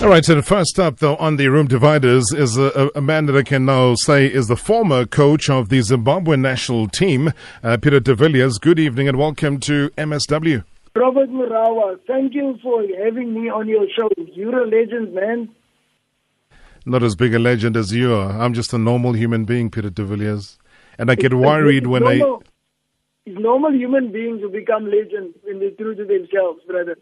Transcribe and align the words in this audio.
All 0.00 0.08
right, 0.08 0.24
so 0.24 0.36
the 0.36 0.42
first 0.42 0.78
up, 0.78 0.98
though, 0.98 1.16
on 1.16 1.36
the 1.36 1.48
room 1.48 1.66
dividers 1.66 2.32
is 2.32 2.56
a, 2.56 2.90
a, 2.94 3.00
man 3.00 3.26
that 3.26 3.36
I 3.36 3.42
can 3.42 3.64
now 3.64 3.96
say 3.96 4.26
is 4.26 4.46
the 4.46 4.56
former 4.56 5.04
coach 5.04 5.50
of 5.50 5.70
the 5.70 5.80
Zimbabwe 5.80 6.36
national 6.36 6.88
team, 6.88 7.32
uh, 7.64 7.76
Peter 7.78 7.98
de 7.98 8.14
Villiers. 8.14 8.58
Good 8.58 8.78
evening 8.78 9.08
and 9.08 9.18
welcome 9.18 9.58
to 9.60 9.90
MSW. 9.98 10.62
Robert 10.94 11.30
Marawa, 11.30 11.98
thank 12.06 12.34
you 12.34 12.58
for 12.62 12.82
having 13.04 13.34
me 13.34 13.50
on 13.50 13.68
your 13.68 13.86
show. 13.94 14.08
You're 14.16 14.62
a 14.62 14.66
legend, 14.66 15.14
man. 15.14 15.48
Not 16.86 17.02
as 17.02 17.16
big 17.16 17.34
a 17.34 17.38
legend 17.38 17.76
as 17.76 17.92
you 17.92 18.14
are. 18.14 18.30
I'm 18.40 18.54
just 18.54 18.72
a 18.72 18.78
normal 18.78 19.14
human 19.14 19.44
being, 19.44 19.70
Peter 19.70 19.90
de 19.90 20.04
Villiers. 20.04 20.58
And 20.96 21.10
I 21.10 21.16
get 21.16 21.34
worried 21.34 21.86
when 21.86 22.02
normal, 22.02 22.42
I. 23.26 23.30
Normal 23.30 23.72
human 23.74 24.10
beings 24.10 24.40
who 24.40 24.48
become 24.48 24.84
legends 24.84 25.36
when 25.42 25.58
they 25.58 25.70
true 25.70 25.94
to 25.94 26.04
themselves, 26.04 26.62
brother. 26.66 26.96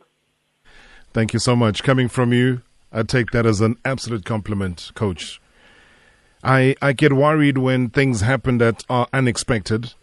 Thank 1.13 1.33
you 1.33 1.39
so 1.39 1.55
much. 1.57 1.83
Coming 1.83 2.09
from 2.09 2.33
you, 2.33 2.63
I 2.93 3.03
take 3.03 3.31
that 3.33 3.47
as 3.47 3.61
an 3.61 3.77
absolute 3.85 4.25
compliment, 4.25 4.91
coach. 4.95 5.41
I, 6.43 6.77
I 6.81 6.93
get 6.93 7.13
worried 7.13 7.59
when 7.59 7.91
things 7.91 8.21
happen 8.21 8.59
that 8.59 8.85
are 8.89 9.09
unexpected. 9.13 9.95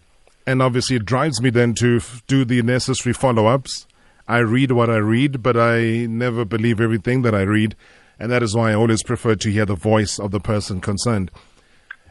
And 0.45 0.61
obviously, 0.61 0.97
it 0.97 1.05
drives 1.05 1.41
me 1.41 1.49
then 1.49 1.73
to 1.75 1.97
f- 1.97 2.21
do 2.27 2.43
the 2.43 2.61
necessary 2.61 3.13
follow 3.13 3.47
ups. 3.47 3.87
I 4.27 4.39
read 4.39 4.71
what 4.71 4.89
I 4.89 4.97
read, 4.97 5.41
but 5.41 5.55
I 5.55 6.05
never 6.05 6.43
believe 6.43 6.81
everything 6.81 7.21
that 7.21 7.33
I 7.33 7.43
read. 7.43 7.75
And 8.19 8.29
that 8.29 8.43
is 8.43 8.55
why 8.55 8.71
I 8.71 8.75
always 8.75 9.03
prefer 9.03 9.35
to 9.35 9.51
hear 9.51 9.65
the 9.65 9.75
voice 9.75 10.19
of 10.19 10.31
the 10.31 10.41
person 10.41 10.81
concerned. 10.81 11.31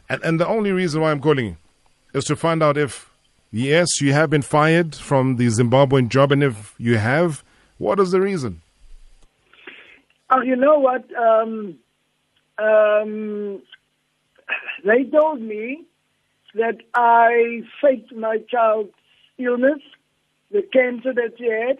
And, 0.09 0.23
and 0.23 0.39
the 0.39 0.47
only 0.47 0.71
reason 0.71 1.01
why 1.01 1.11
I'm 1.11 1.21
calling 1.21 1.57
is 2.13 2.23
to 2.25 2.35
find 2.35 2.63
out 2.63 2.75
if, 2.75 3.11
yes, 3.51 4.01
you 4.01 4.13
have 4.13 4.31
been 4.31 4.41
fired 4.41 4.95
from 4.95 5.35
the 5.35 5.47
Zimbabwean 5.47 6.09
job. 6.09 6.31
And 6.31 6.43
if 6.43 6.73
you 6.79 6.97
have, 6.97 7.43
what 7.77 7.99
is 7.99 8.09
the 8.09 8.19
reason? 8.19 8.62
Oh, 10.29 10.41
you 10.41 10.55
know 10.55 10.79
what? 10.79 11.05
Um, 11.15 11.75
um, 12.57 13.61
they 14.85 15.03
told 15.05 15.41
me 15.41 15.85
that 16.55 16.77
I 16.93 17.61
faked 17.81 18.13
my 18.13 18.37
child's 18.49 18.93
illness, 19.37 19.79
the 20.51 20.61
cancer 20.61 21.13
that 21.13 21.33
she 21.37 21.49
had, 21.49 21.77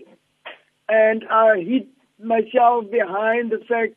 and 0.90 1.26
I 1.30 1.60
hid 1.60 1.88
myself 2.22 2.90
behind 2.92 3.52
the 3.52 3.64
fact 3.68 3.94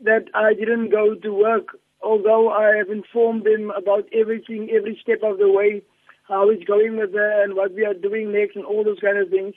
that 0.00 0.26
I 0.34 0.54
didn't 0.54 0.90
go 0.90 1.14
to 1.14 1.32
work, 1.32 1.78
although 2.02 2.50
I 2.50 2.76
have 2.76 2.90
informed 2.90 3.44
them 3.44 3.72
about 3.76 4.08
everything, 4.12 4.70
every 4.70 4.98
step 5.02 5.20
of 5.22 5.38
the 5.38 5.50
way, 5.50 5.82
how 6.28 6.50
it's 6.50 6.64
going 6.64 6.96
with 6.98 7.14
her 7.14 7.42
and 7.42 7.54
what 7.54 7.74
we 7.74 7.84
are 7.84 7.94
doing 7.94 8.32
next 8.32 8.54
and 8.54 8.64
all 8.64 8.84
those 8.84 9.00
kind 9.00 9.18
of 9.18 9.30
things. 9.30 9.54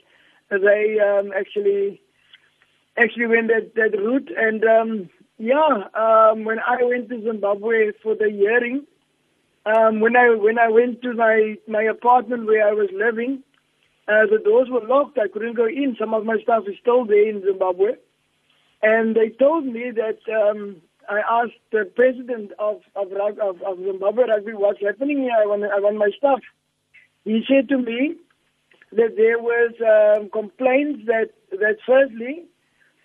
They 0.50 0.98
um, 1.00 1.32
actually 1.38 2.02
actually 2.98 3.28
went 3.28 3.48
that, 3.48 3.76
that 3.76 3.98
route. 3.98 4.32
And 4.36 4.64
um, 4.64 5.10
yeah, 5.38 5.88
um, 5.96 6.44
when 6.44 6.60
I 6.60 6.84
went 6.84 7.10
to 7.10 7.22
Zimbabwe 7.22 7.92
for 8.04 8.16
the 8.16 8.30
hearing, 8.30 8.86
um, 9.66 10.00
when 10.00 10.16
I 10.16 10.30
when 10.30 10.58
I 10.58 10.70
went 10.70 11.02
to 11.04 11.14
my 11.14 11.56
my 11.68 11.84
apartment 11.84 12.48
where 12.48 12.68
I 12.68 12.72
was 12.72 12.90
living, 12.94 13.44
uh, 14.08 14.26
the 14.26 14.42
doors 14.44 14.70
were 14.70 14.86
locked. 14.86 15.20
I 15.20 15.28
couldn't 15.28 15.56
go 15.56 15.68
in. 15.68 15.96
Some 16.00 16.14
of 16.14 16.26
my 16.26 16.38
stuff 16.42 16.64
is 16.68 16.76
still 16.82 17.06
there 17.06 17.30
in 17.30 17.44
Zimbabwe. 17.44 17.94
And 18.82 19.16
they 19.16 19.30
told 19.30 19.66
me 19.66 19.92
that 19.92 20.20
um, 20.34 20.82
I 21.08 21.20
asked 21.20 21.62
the 21.72 21.86
president 21.96 22.52
of 22.58 22.82
of, 22.96 23.12
of, 23.12 23.62
of 23.62 23.78
Zimbabwe 23.78 24.24
Rugby 24.28 24.54
what's 24.54 24.82
happening 24.82 25.20
here. 25.20 25.38
I 25.40 25.46
want 25.46 25.64
I 25.64 25.80
want 25.80 25.98
my 25.98 26.10
stuff. 26.18 26.40
He 27.24 27.44
said 27.48 27.70
to 27.70 27.78
me 27.78 28.16
that 28.92 29.16
there 29.16 29.40
was 29.40 29.74
um, 29.82 30.30
complaints 30.32 31.06
that 31.06 31.30
that 31.52 31.78
firstly 31.86 32.46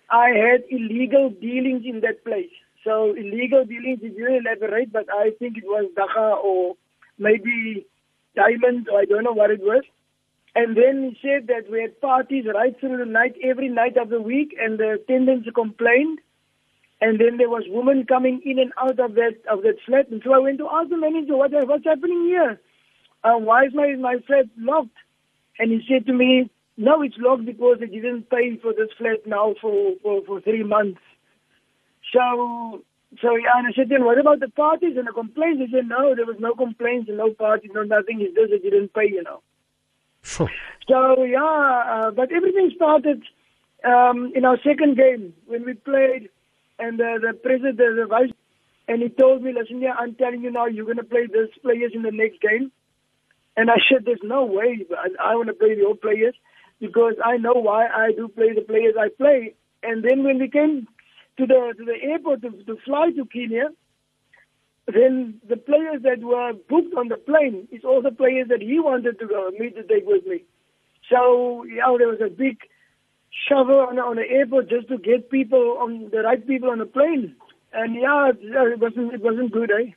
I 0.09 0.29
had 0.29 0.63
illegal 0.69 1.29
dealings 1.29 1.83
in 1.85 2.01
that 2.01 2.23
place. 2.23 2.51
So 2.83 3.13
illegal 3.13 3.65
dealings, 3.65 3.99
if 4.01 4.15
you 4.17 4.27
elaborate, 4.27 4.93
but 4.93 5.07
I 5.11 5.31
think 5.39 5.57
it 5.57 5.65
was 5.65 5.89
dagga 5.97 6.41
or 6.43 6.75
maybe 7.19 7.85
diamonds, 8.35 8.87
or 8.91 8.99
I 8.99 9.05
don't 9.05 9.23
know 9.23 9.33
what 9.33 9.51
it 9.51 9.59
was. 9.61 9.83
And 10.55 10.75
then 10.77 11.11
he 11.11 11.17
said 11.21 11.47
that 11.47 11.69
we 11.69 11.81
had 11.81 11.99
parties 12.01 12.45
right 12.53 12.79
through 12.79 12.97
the 12.97 13.05
night, 13.05 13.35
every 13.43 13.69
night 13.69 13.97
of 13.97 14.09
the 14.09 14.21
week, 14.21 14.55
and 14.59 14.79
the 14.79 14.93
attendants 14.93 15.47
complained. 15.53 16.19
And 16.99 17.19
then 17.19 17.37
there 17.37 17.49
was 17.49 17.63
women 17.67 18.05
coming 18.07 18.41
in 18.43 18.57
and 18.57 18.71
out 18.81 18.99
of 18.99 19.13
that 19.15 19.35
of 19.51 19.61
that 19.61 19.75
flat. 19.85 20.09
And 20.09 20.21
so 20.25 20.33
I 20.33 20.39
went 20.39 20.57
to 20.59 20.69
ask 20.71 20.89
the 20.89 20.97
manager, 20.97 21.35
what, 21.37 21.51
what's 21.51 21.85
happening 21.85 22.25
here? 22.25 22.59
Uh, 23.23 23.37
why 23.37 23.65
is 23.65 23.73
my, 23.73 23.93
my 23.99 24.15
flat 24.25 24.45
locked? 24.57 24.97
And 25.59 25.71
he 25.71 25.81
said 25.87 26.07
to 26.07 26.13
me, 26.13 26.49
no, 26.77 27.01
it's 27.01 27.15
locked 27.17 27.45
because 27.45 27.77
they 27.79 27.87
didn't 27.87 28.29
pay 28.29 28.55
for 28.61 28.71
this 28.71 28.89
flat 28.97 29.25
now 29.25 29.55
for, 29.59 29.93
for, 30.03 30.23
for 30.25 30.41
three 30.41 30.63
months. 30.63 31.01
So, 32.13 32.83
so 33.21 33.35
yeah, 33.35 33.57
and 33.57 33.67
I 33.67 33.71
said, 33.75 33.89
then 33.89 34.05
what 34.05 34.19
about 34.19 34.39
the 34.39 34.49
parties 34.49 34.95
and 34.95 35.07
the 35.07 35.11
complaints? 35.11 35.59
They 35.59 35.77
said, 35.77 35.89
no, 35.89 36.13
there 36.15 36.25
was 36.25 36.37
no 36.39 36.53
complaints 36.53 37.09
and 37.09 37.17
no 37.17 37.33
parties, 37.33 37.71
no 37.73 37.81
nothing. 37.83 38.21
It's 38.21 38.35
just 38.35 38.51
they 38.51 38.69
didn't 38.69 38.93
pay, 38.93 39.09
you 39.09 39.23
know. 39.23 39.41
Sure. 40.21 40.51
So 40.87 41.23
yeah, 41.23 41.83
uh, 42.07 42.11
but 42.11 42.31
everything 42.31 42.71
started 42.75 43.23
um, 43.83 44.31
in 44.35 44.45
our 44.45 44.57
second 44.63 44.97
game 44.97 45.33
when 45.47 45.65
we 45.65 45.73
played, 45.73 46.29
and 46.79 46.99
uh, 46.99 47.17
the 47.21 47.33
president, 47.33 47.77
the 47.77 48.05
vice, 48.07 48.31
and 48.87 49.01
he 49.01 49.09
told 49.09 49.41
me, 49.41 49.53
"Listen, 49.53 49.81
yeah, 49.81 49.93
I'm 49.97 50.15
telling 50.15 50.41
you 50.41 50.51
now, 50.51 50.65
you're 50.65 50.85
going 50.85 50.97
to 50.97 51.03
play 51.03 51.27
these 51.27 51.53
players 51.61 51.91
in 51.93 52.01
the 52.01 52.11
next 52.11 52.41
game." 52.41 52.71
And 53.55 53.69
I 53.69 53.77
said, 53.89 54.03
"There's 54.05 54.19
no 54.23 54.45
way. 54.45 54.85
I, 54.97 55.31
I 55.31 55.35
want 55.35 55.47
to 55.47 55.53
play 55.53 55.75
the 55.75 55.85
old 55.85 56.01
players 56.01 56.35
because 56.79 57.15
I 57.23 57.37
know 57.37 57.53
why 57.53 57.87
I 57.87 58.11
do 58.11 58.27
play 58.27 58.53
the 58.53 58.61
players 58.61 58.95
I 58.99 59.09
play." 59.09 59.55
And 59.83 60.03
then 60.03 60.23
when 60.23 60.39
we 60.39 60.49
came 60.49 60.87
to 61.37 61.45
the 61.45 61.73
to 61.77 61.85
the 61.85 61.97
airport 62.01 62.41
to, 62.41 62.51
to 62.51 62.77
fly 62.85 63.11
to 63.15 63.25
Kenya, 63.25 63.69
then 64.87 65.39
the 65.47 65.57
players 65.57 66.01
that 66.03 66.19
were 66.21 66.53
booked 66.69 66.95
on 66.95 67.09
the 67.09 67.17
plane 67.17 67.67
is 67.71 67.83
all 67.83 68.01
the 68.01 68.11
players 68.11 68.47
that 68.49 68.61
he 68.61 68.79
wanted 68.79 69.19
to 69.19 69.27
go 69.27 69.51
meet 69.59 69.75
to 69.75 69.83
take 69.83 70.05
with 70.05 70.25
me. 70.25 70.43
So 71.09 71.63
yeah, 71.65 71.95
there 71.97 72.07
was 72.07 72.21
a 72.25 72.29
big 72.29 72.57
shovel 73.47 73.79
on, 73.79 73.99
on 73.99 74.15
the 74.15 74.29
airport 74.29 74.69
just 74.69 74.87
to 74.87 74.97
get 74.97 75.29
people 75.29 75.77
on 75.79 76.09
the 76.11 76.19
right 76.19 76.45
people 76.45 76.69
on 76.69 76.79
the 76.79 76.85
plane. 76.85 77.35
And 77.73 77.95
yeah, 77.95 78.31
it 78.31 78.79
wasn't 78.79 79.13
it 79.13 79.21
wasn't 79.21 79.51
good, 79.51 79.71
eh? 79.71 79.91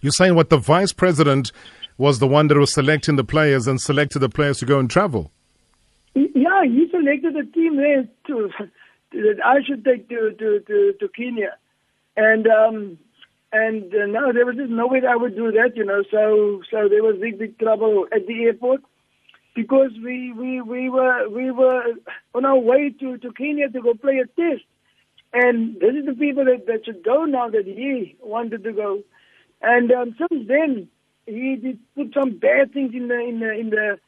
You're 0.00 0.12
saying 0.12 0.34
what 0.34 0.50
the 0.50 0.56
vice 0.56 0.92
president 0.92 1.52
was 1.98 2.18
the 2.18 2.26
one 2.26 2.48
that 2.48 2.58
was 2.58 2.72
selecting 2.72 3.16
the 3.16 3.24
players 3.24 3.66
and 3.66 3.80
selected 3.80 4.18
the 4.20 4.28
players 4.28 4.58
to 4.58 4.66
go 4.66 4.78
and 4.78 4.90
travel. 4.90 5.30
Yeah, 6.14 6.64
he 6.64 6.88
selected 6.90 7.36
a 7.36 7.44
team 7.44 7.76
there 7.76 8.08
to 8.28 8.50
that 9.12 9.38
I 9.44 9.56
should 9.66 9.84
take 9.84 10.08
to 10.08 10.32
to 10.38 10.60
to, 10.60 10.92
to 11.00 11.08
Kenya, 11.08 11.56
and 12.16 12.46
um, 12.46 12.98
and 13.52 13.84
uh, 13.94 14.06
no, 14.06 14.32
there 14.32 14.46
was 14.46 14.56
just 14.56 14.70
no 14.70 14.86
way 14.88 15.00
that 15.00 15.10
I 15.10 15.16
would 15.16 15.36
do 15.36 15.52
that, 15.52 15.76
you 15.76 15.84
know. 15.84 16.02
So 16.10 16.62
so 16.70 16.88
there 16.88 17.02
was 17.02 17.16
big 17.20 17.38
big 17.38 17.58
trouble 17.58 18.06
at 18.12 18.26
the 18.26 18.44
airport 18.44 18.82
because 19.56 19.92
we 20.04 20.32
we 20.32 20.60
we 20.62 20.90
were 20.90 21.28
we 21.28 21.50
were 21.50 21.84
on 22.34 22.44
our 22.44 22.58
way 22.58 22.90
to 23.00 23.18
to 23.18 23.32
Kenya 23.32 23.68
to 23.70 23.82
go 23.82 23.94
play 23.94 24.18
a 24.18 24.26
test, 24.26 24.64
and 25.32 25.76
this 25.80 25.94
is 25.94 26.06
the 26.06 26.14
people 26.14 26.44
that 26.44 26.66
that 26.66 26.84
should 26.84 27.04
go 27.04 27.24
now 27.24 27.48
that 27.50 27.66
he 27.66 28.16
wanted 28.22 28.64
to 28.64 28.72
go, 28.72 29.02
and 29.62 29.90
um, 29.92 30.16
since 30.18 30.46
then 30.48 30.88
he 31.26 31.56
did 31.56 31.78
put 31.96 32.14
some 32.14 32.38
bad 32.38 32.72
things 32.72 32.94
in 32.94 33.08
the 33.08 33.18
in 33.20 33.40
the 33.40 33.52
in 33.52 33.70
the 33.70 33.98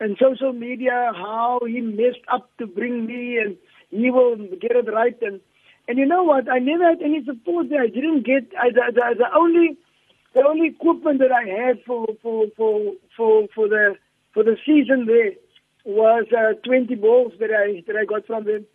in 0.00 0.16
social 0.20 0.52
media 0.52 1.12
how 1.14 1.60
he 1.66 1.80
messed 1.80 2.24
up 2.32 2.50
to 2.58 2.66
bring 2.66 3.06
me 3.06 3.38
and 3.38 3.56
he 3.90 4.10
will 4.10 4.36
get 4.60 4.72
it 4.72 4.92
right 4.92 5.16
and 5.22 5.40
and 5.86 5.98
you 5.98 6.06
know 6.06 6.22
what? 6.22 6.50
I 6.50 6.60
never 6.60 6.88
had 6.88 7.02
any 7.02 7.22
support 7.24 7.68
there. 7.68 7.82
I 7.82 7.88
didn't 7.88 8.24
get 8.24 8.50
I, 8.58 8.70
the, 8.70 8.92
the, 8.94 9.14
the 9.18 9.36
only 9.36 9.76
the 10.34 10.42
only 10.42 10.68
equipment 10.68 11.20
that 11.20 11.30
I 11.30 11.44
had 11.44 11.82
for 11.84 12.06
for 12.22 12.46
for 12.56 12.92
for 13.16 13.46
for 13.54 13.68
the 13.68 13.96
for 14.32 14.42
the 14.42 14.56
season 14.64 15.06
there 15.06 15.32
was 15.84 16.24
uh, 16.32 16.54
20 16.64 16.94
balls 16.94 17.32
that 17.38 17.50
I 17.50 17.82
that 17.86 17.96
I 17.96 18.04
got 18.04 18.26
from 18.26 18.44
them. 18.44 18.66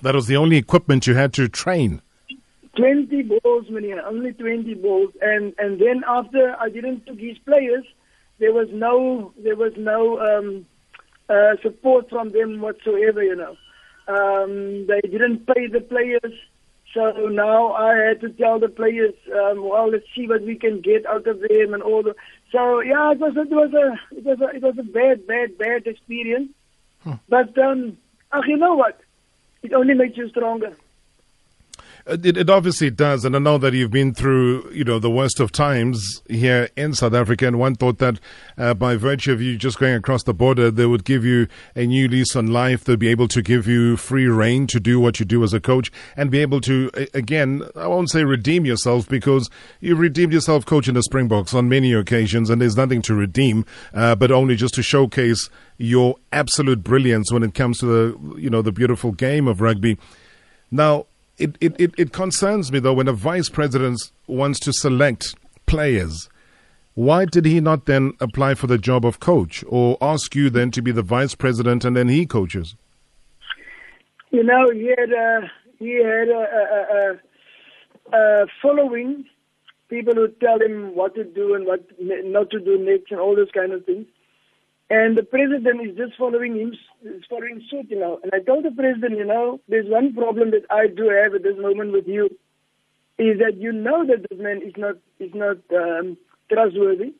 That 0.00 0.14
was 0.14 0.26
the 0.26 0.36
only 0.36 0.56
equipment 0.56 1.06
you 1.06 1.14
had 1.14 1.32
to 1.34 1.48
train. 1.48 2.00
20 2.76 3.22
balls, 3.22 3.66
man, 3.68 3.98
only 4.06 4.32
20 4.32 4.74
balls, 4.74 5.12
and 5.20 5.52
and 5.58 5.80
then 5.80 6.02
after 6.06 6.56
I 6.58 6.70
didn't 6.70 7.06
took 7.06 7.18
his 7.18 7.36
players, 7.38 7.84
there 8.38 8.52
was 8.52 8.68
no 8.72 9.32
there 9.42 9.56
was 9.56 9.72
no 9.76 10.18
um, 10.20 10.66
uh, 11.28 11.56
support 11.62 12.08
from 12.08 12.30
them 12.30 12.60
whatsoever, 12.60 13.22
you 13.22 13.36
know. 13.36 13.56
Um, 14.08 14.86
they 14.86 15.00
didn't 15.02 15.46
pay 15.46 15.66
the 15.66 15.80
players, 15.80 16.32
so 16.94 17.10
now 17.30 17.72
I 17.72 17.94
had 17.96 18.20
to 18.22 18.30
tell 18.30 18.58
the 18.58 18.68
players, 18.68 19.14
um, 19.34 19.62
well, 19.68 19.90
let's 19.90 20.06
see 20.16 20.26
what 20.26 20.42
we 20.42 20.56
can 20.56 20.80
get 20.80 21.04
out 21.04 21.26
of 21.26 21.40
them 21.40 21.74
and 21.74 21.82
all 21.82 22.02
the. 22.02 22.14
So 22.50 22.80
yeah, 22.80 23.12
it 23.12 23.18
was 23.18 23.36
it 23.36 23.50
was 23.50 23.72
a 23.74 24.16
it 24.16 24.24
was 24.24 24.40
a 24.40 24.56
it 24.56 24.62
was 24.62 24.78
a 24.78 24.82
bad 24.82 25.26
bad 25.26 25.58
bad 25.58 25.86
experience. 25.86 26.50
Hmm. 27.00 27.14
But 27.28 27.56
um, 27.58 27.98
ach, 28.32 28.46
you 28.46 28.56
know 28.56 28.74
what? 28.74 29.00
It 29.62 29.74
only 29.74 29.94
makes 29.94 30.16
you 30.16 30.28
stronger. 30.30 30.74
It, 32.10 32.38
it, 32.38 32.48
obviously 32.48 32.90
does, 32.90 33.26
and 33.26 33.36
I 33.36 33.38
know 33.38 33.58
that 33.58 33.74
you've 33.74 33.90
been 33.90 34.14
through, 34.14 34.70
you 34.72 34.82
know, 34.82 34.98
the 34.98 35.10
worst 35.10 35.40
of 35.40 35.52
times 35.52 36.22
here 36.26 36.70
in 36.74 36.94
South 36.94 37.12
Africa. 37.12 37.46
And 37.46 37.58
one 37.58 37.74
thought 37.74 37.98
that 37.98 38.18
uh, 38.56 38.72
by 38.72 38.96
virtue 38.96 39.30
of 39.32 39.42
you 39.42 39.58
just 39.58 39.78
going 39.78 39.94
across 39.94 40.22
the 40.22 40.32
border, 40.32 40.70
they 40.70 40.86
would 40.86 41.04
give 41.04 41.26
you 41.26 41.48
a 41.76 41.84
new 41.84 42.08
lease 42.08 42.34
on 42.34 42.46
life. 42.46 42.84
They'd 42.84 42.98
be 42.98 43.08
able 43.08 43.28
to 43.28 43.42
give 43.42 43.66
you 43.66 43.98
free 43.98 44.26
reign 44.26 44.66
to 44.68 44.80
do 44.80 44.98
what 44.98 45.20
you 45.20 45.26
do 45.26 45.44
as 45.44 45.52
a 45.52 45.60
coach, 45.60 45.92
and 46.16 46.30
be 46.30 46.38
able 46.38 46.62
to, 46.62 46.90
again, 47.12 47.62
I 47.76 47.86
won't 47.88 48.08
say 48.08 48.24
redeem 48.24 48.64
yourself 48.64 49.06
because 49.06 49.50
you've 49.80 50.00
redeemed 50.00 50.32
yourself 50.32 50.64
coaching 50.64 50.94
the 50.94 51.02
Springboks 51.02 51.52
on 51.52 51.68
many 51.68 51.92
occasions, 51.92 52.48
and 52.48 52.62
there's 52.62 52.76
nothing 52.76 53.02
to 53.02 53.14
redeem, 53.14 53.66
uh, 53.92 54.14
but 54.14 54.30
only 54.30 54.56
just 54.56 54.72
to 54.74 54.82
showcase 54.82 55.50
your 55.76 56.16
absolute 56.32 56.82
brilliance 56.82 57.30
when 57.30 57.42
it 57.42 57.52
comes 57.52 57.80
to 57.80 57.86
the, 57.86 58.40
you 58.40 58.48
know, 58.48 58.62
the 58.62 58.72
beautiful 58.72 59.12
game 59.12 59.46
of 59.46 59.60
rugby. 59.60 59.98
Now 60.70 61.04
it, 61.38 61.56
it, 61.60 61.80
it, 61.80 61.94
it 61.96 62.12
concerns 62.12 62.72
me, 62.72 62.78
though, 62.78 62.94
when 62.94 63.08
a 63.08 63.12
vice 63.12 63.48
president 63.48 64.10
wants 64.26 64.60
to 64.60 64.72
select 64.72 65.34
players. 65.66 66.28
Why 66.94 67.26
did 67.26 67.44
he 67.44 67.60
not 67.60 67.86
then 67.86 68.14
apply 68.20 68.54
for 68.54 68.66
the 68.66 68.78
job 68.78 69.06
of 69.06 69.20
coach 69.20 69.64
or 69.68 69.96
ask 70.00 70.34
you 70.34 70.50
then 70.50 70.72
to 70.72 70.82
be 70.82 70.90
the 70.90 71.02
vice 71.02 71.34
president 71.34 71.84
and 71.84 71.96
then 71.96 72.08
he 72.08 72.26
coaches? 72.26 72.74
You 74.30 74.42
know, 74.42 74.68
he 74.72 74.88
had 74.88 75.12
a, 75.12 75.50
he 75.78 75.94
had 75.94 76.28
a, 76.28 76.44
a, 76.58 77.18
a, 78.12 78.18
a 78.18 78.46
following, 78.60 79.24
people 79.88 80.14
who 80.14 80.28
tell 80.44 80.60
him 80.60 80.94
what 80.94 81.14
to 81.14 81.24
do 81.24 81.54
and 81.54 81.66
what 81.66 81.84
not 82.00 82.50
to 82.50 82.58
do 82.58 82.78
next 82.78 83.12
and 83.12 83.20
all 83.20 83.36
those 83.36 83.50
kind 83.54 83.72
of 83.72 83.84
things. 83.86 84.06
And 84.90 85.18
the 85.18 85.22
president 85.22 85.86
is 85.86 85.96
just 85.96 86.16
following 86.16 86.56
him, 86.56 86.72
is 87.04 87.22
following 87.28 87.62
suit, 87.70 87.90
you 87.90 87.98
know. 87.98 88.20
And 88.22 88.32
I 88.32 88.40
told 88.40 88.64
the 88.64 88.70
president, 88.70 89.18
you 89.18 89.24
know, 89.26 89.60
there's 89.68 89.86
one 89.88 90.14
problem 90.14 90.50
that 90.52 90.64
I 90.70 90.86
do 90.86 91.10
have 91.10 91.34
at 91.34 91.42
this 91.42 91.58
moment 91.58 91.92
with 91.92 92.06
you, 92.08 92.30
is 93.18 93.38
that 93.38 93.56
you 93.58 93.72
know 93.72 94.06
that 94.06 94.24
this 94.30 94.38
man 94.38 94.62
is 94.62 94.72
not 94.78 94.96
is 95.20 95.32
not 95.34 95.58
um, 95.76 96.16
trustworthy. 96.50 97.12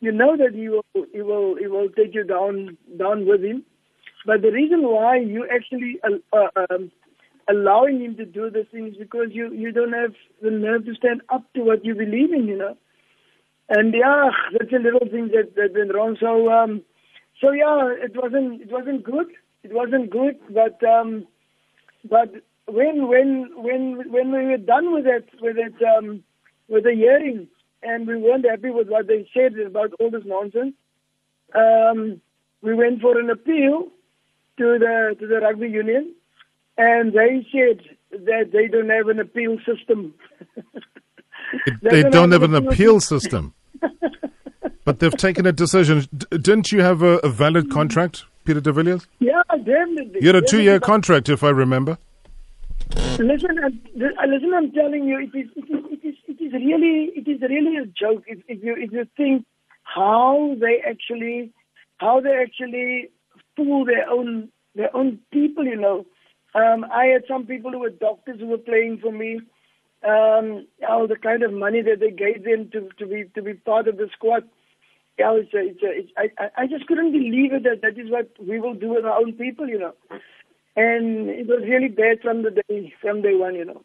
You 0.00 0.12
know 0.12 0.36
that 0.36 0.54
he 0.54 0.68
will 0.68 0.84
he 1.14 1.22
will 1.22 1.56
he 1.56 1.66
will 1.66 1.88
take 1.88 2.14
you 2.14 2.24
down 2.24 2.76
down 2.98 3.26
with 3.26 3.42
him. 3.42 3.64
But 4.26 4.42
the 4.42 4.50
reason 4.50 4.82
why 4.82 5.16
you 5.16 5.46
actually 5.50 6.00
uh, 6.04 6.36
uh, 6.36 6.66
um, 6.70 6.92
allowing 7.48 8.02
him 8.02 8.16
to 8.16 8.26
do 8.26 8.50
the 8.50 8.66
things 8.70 8.96
because 8.98 9.28
you 9.30 9.50
you 9.54 9.72
don't 9.72 9.94
have 9.94 10.12
the 10.42 10.50
nerve 10.50 10.84
to 10.84 10.94
stand 10.94 11.22
up 11.30 11.44
to 11.54 11.62
what 11.62 11.86
you 11.86 11.94
believe 11.94 12.32
in, 12.34 12.48
you 12.48 12.58
know. 12.58 12.76
And 13.70 13.94
yeah, 13.94 14.28
that's 14.52 14.72
a 14.72 14.76
little 14.76 15.08
thing 15.10 15.28
that 15.28 15.54
that 15.56 15.72
went 15.74 15.94
wrong. 15.94 16.18
So 16.20 16.50
um, 16.50 16.82
so 17.40 17.52
yeah, 17.52 17.94
it 18.02 18.12
wasn't 18.14 18.62
it 18.62 18.70
wasn't 18.70 19.04
good. 19.04 19.26
It 19.62 19.72
wasn't 19.72 20.10
good, 20.10 20.38
but 20.50 20.82
um, 20.84 21.26
but 22.08 22.32
when 22.66 23.08
when 23.08 23.50
when 23.56 24.10
when 24.10 24.32
we 24.32 24.46
were 24.46 24.58
done 24.58 24.92
with 24.92 25.06
it 25.06 25.28
with 25.40 25.56
it 25.56 25.74
um, 25.96 26.22
with 26.68 26.84
the 26.84 26.94
hearing 26.94 27.48
and 27.82 28.06
we 28.06 28.16
weren't 28.16 28.46
happy 28.48 28.70
with 28.70 28.88
what 28.88 29.06
they 29.06 29.28
said 29.34 29.58
about 29.58 29.92
all 30.00 30.10
this 30.10 30.22
nonsense, 30.24 30.74
um, 31.54 32.20
we 32.62 32.74
went 32.74 33.00
for 33.00 33.18
an 33.18 33.30
appeal 33.30 33.88
to 34.58 34.78
the 34.78 35.16
to 35.18 35.26
the 35.26 35.40
rugby 35.40 35.68
union, 35.68 36.14
and 36.78 37.12
they 37.12 37.46
said 37.52 37.80
that 38.10 38.50
they 38.52 38.68
don't 38.68 38.90
have 38.90 39.08
an 39.08 39.18
appeal 39.18 39.56
system. 39.66 40.14
they, 41.82 42.02
they 42.02 42.10
don't 42.10 42.30
have 42.32 42.42
an 42.42 42.54
appeal 42.54 43.00
system. 43.00 43.54
But 44.84 44.98
they've 44.98 45.16
taken 45.16 45.46
a 45.46 45.52
decision. 45.52 46.06
D- 46.14 46.26
didn't 46.30 46.70
you 46.70 46.82
have 46.82 47.02
a, 47.02 47.18
a, 47.18 47.28
valid 47.30 47.70
contract, 47.70 48.24
Peter 48.44 48.60
de 48.60 48.70
Villiers? 48.70 49.06
Yeah, 49.18 49.42
definitely. 49.50 50.20
You 50.20 50.28
had 50.28 50.36
a 50.36 50.42
two-year 50.42 50.78
contract, 50.78 51.28
if 51.30 51.42
I 51.42 51.50
remember. 51.50 51.96
Listen, 53.18 53.58
I'm, 53.64 53.80
listen. 53.96 54.52
I'm 54.54 54.72
telling 54.72 55.04
you, 55.04 55.18
it 55.20 55.36
is, 55.36 55.48
it 55.56 55.64
is, 55.70 55.84
it 55.90 56.06
is, 56.06 56.14
it 56.28 56.44
is 56.44 56.52
really, 56.52 57.12
it 57.16 57.26
is 57.26 57.40
really 57.40 57.76
a 57.78 57.86
joke. 57.86 58.24
If, 58.26 58.40
if 58.46 58.62
you, 58.62 58.76
if 58.76 58.92
you 58.92 59.06
think 59.16 59.46
how 59.84 60.54
they 60.60 60.82
actually, 60.86 61.52
how 61.96 62.20
they 62.20 62.36
actually 62.42 63.08
fool 63.56 63.86
their 63.86 64.08
own, 64.10 64.50
their 64.74 64.94
own 64.94 65.18
people. 65.32 65.64
You 65.64 65.76
know, 65.76 66.04
um, 66.54 66.84
I 66.92 67.06
had 67.06 67.22
some 67.26 67.46
people 67.46 67.70
who 67.70 67.78
were 67.78 67.90
doctors 67.90 68.38
who 68.38 68.48
were 68.48 68.58
playing 68.58 68.98
for 68.98 69.12
me. 69.12 69.40
Um, 70.06 70.66
all 70.86 71.08
the 71.08 71.16
kind 71.16 71.42
of 71.42 71.54
money 71.54 71.80
that 71.80 71.98
they 72.00 72.10
gave 72.10 72.44
them 72.44 72.68
to, 72.72 72.90
to 72.98 73.06
be 73.06 73.24
to 73.34 73.40
be 73.40 73.54
part 73.54 73.88
of 73.88 73.96
the 73.96 74.10
squad 74.12 74.44
yeah, 75.18 75.32
it's 75.36 75.54
a, 75.54 75.58
it's 75.58 75.82
a, 75.82 75.90
it's, 75.90 76.10
I, 76.38 76.62
I 76.62 76.66
just 76.66 76.86
couldn't 76.86 77.12
believe 77.12 77.52
it 77.52 77.62
that 77.62 77.82
that 77.82 77.98
is 77.98 78.10
what 78.10 78.30
we 78.40 78.58
will 78.58 78.74
do 78.74 78.88
with 78.94 79.04
our 79.04 79.18
own 79.18 79.32
people, 79.34 79.68
you 79.68 79.78
know. 79.78 79.94
And 80.76 81.28
it 81.28 81.46
was 81.46 81.62
really 81.62 81.88
bad 81.88 82.20
from 82.20 82.42
the 82.42 82.50
day, 82.50 82.92
from 83.00 83.22
day 83.22 83.34
one, 83.36 83.54
you 83.54 83.64
know. 83.64 83.84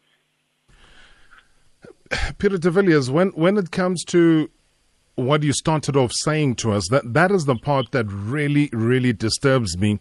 Peter 2.38 2.58
de 2.58 2.70
Villiers, 2.70 3.10
when, 3.10 3.28
when 3.30 3.56
it 3.56 3.70
comes 3.70 4.02
to 4.06 4.50
what 5.14 5.44
you 5.44 5.52
started 5.52 5.96
off 5.96 6.10
saying 6.12 6.56
to 6.56 6.72
us, 6.72 6.88
that, 6.88 7.14
that 7.14 7.30
is 7.30 7.44
the 7.44 7.54
part 7.54 7.92
that 7.92 8.06
really, 8.08 8.68
really 8.72 9.12
disturbs 9.12 9.78
me, 9.78 10.00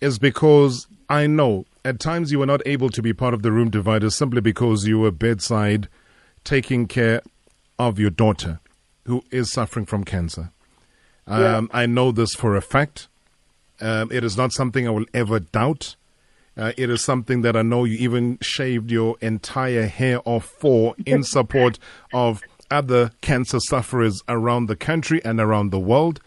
is 0.00 0.20
because 0.20 0.86
I 1.08 1.26
know 1.26 1.64
at 1.84 1.98
times 1.98 2.30
you 2.30 2.38
were 2.38 2.46
not 2.46 2.62
able 2.64 2.90
to 2.90 3.02
be 3.02 3.12
part 3.12 3.34
of 3.34 3.42
the 3.42 3.50
room 3.50 3.70
divider 3.70 4.10
simply 4.10 4.40
because 4.40 4.86
you 4.86 5.00
were 5.00 5.10
bedside 5.10 5.88
taking 6.44 6.86
care 6.86 7.22
of 7.76 7.98
your 7.98 8.10
daughter 8.10 8.60
who 9.04 9.24
is 9.30 9.52
suffering 9.52 9.86
from 9.86 10.04
cancer. 10.04 10.50
Um, 11.26 11.40
yeah. 11.40 11.78
I 11.78 11.86
know 11.86 12.12
this 12.12 12.34
for 12.34 12.56
a 12.56 12.62
fact. 12.62 13.08
Um, 13.80 14.10
it 14.12 14.24
is 14.24 14.36
not 14.36 14.52
something 14.52 14.86
I 14.86 14.90
will 14.90 15.06
ever 15.12 15.40
doubt. 15.40 15.96
Uh, 16.56 16.72
it 16.76 16.88
is 16.88 17.02
something 17.02 17.42
that 17.42 17.56
I 17.56 17.62
know 17.62 17.84
you 17.84 17.96
even 17.98 18.38
shaved 18.40 18.90
your 18.90 19.16
entire 19.20 19.86
hair 19.86 20.20
off 20.24 20.44
for 20.44 20.94
in 21.06 21.24
support 21.24 21.78
of 22.12 22.40
other 22.70 23.10
cancer 23.20 23.58
sufferers 23.60 24.22
around 24.28 24.66
the 24.66 24.76
country 24.76 25.24
and 25.24 25.40
around 25.40 25.70
the 25.70 25.80
world, 25.80 26.20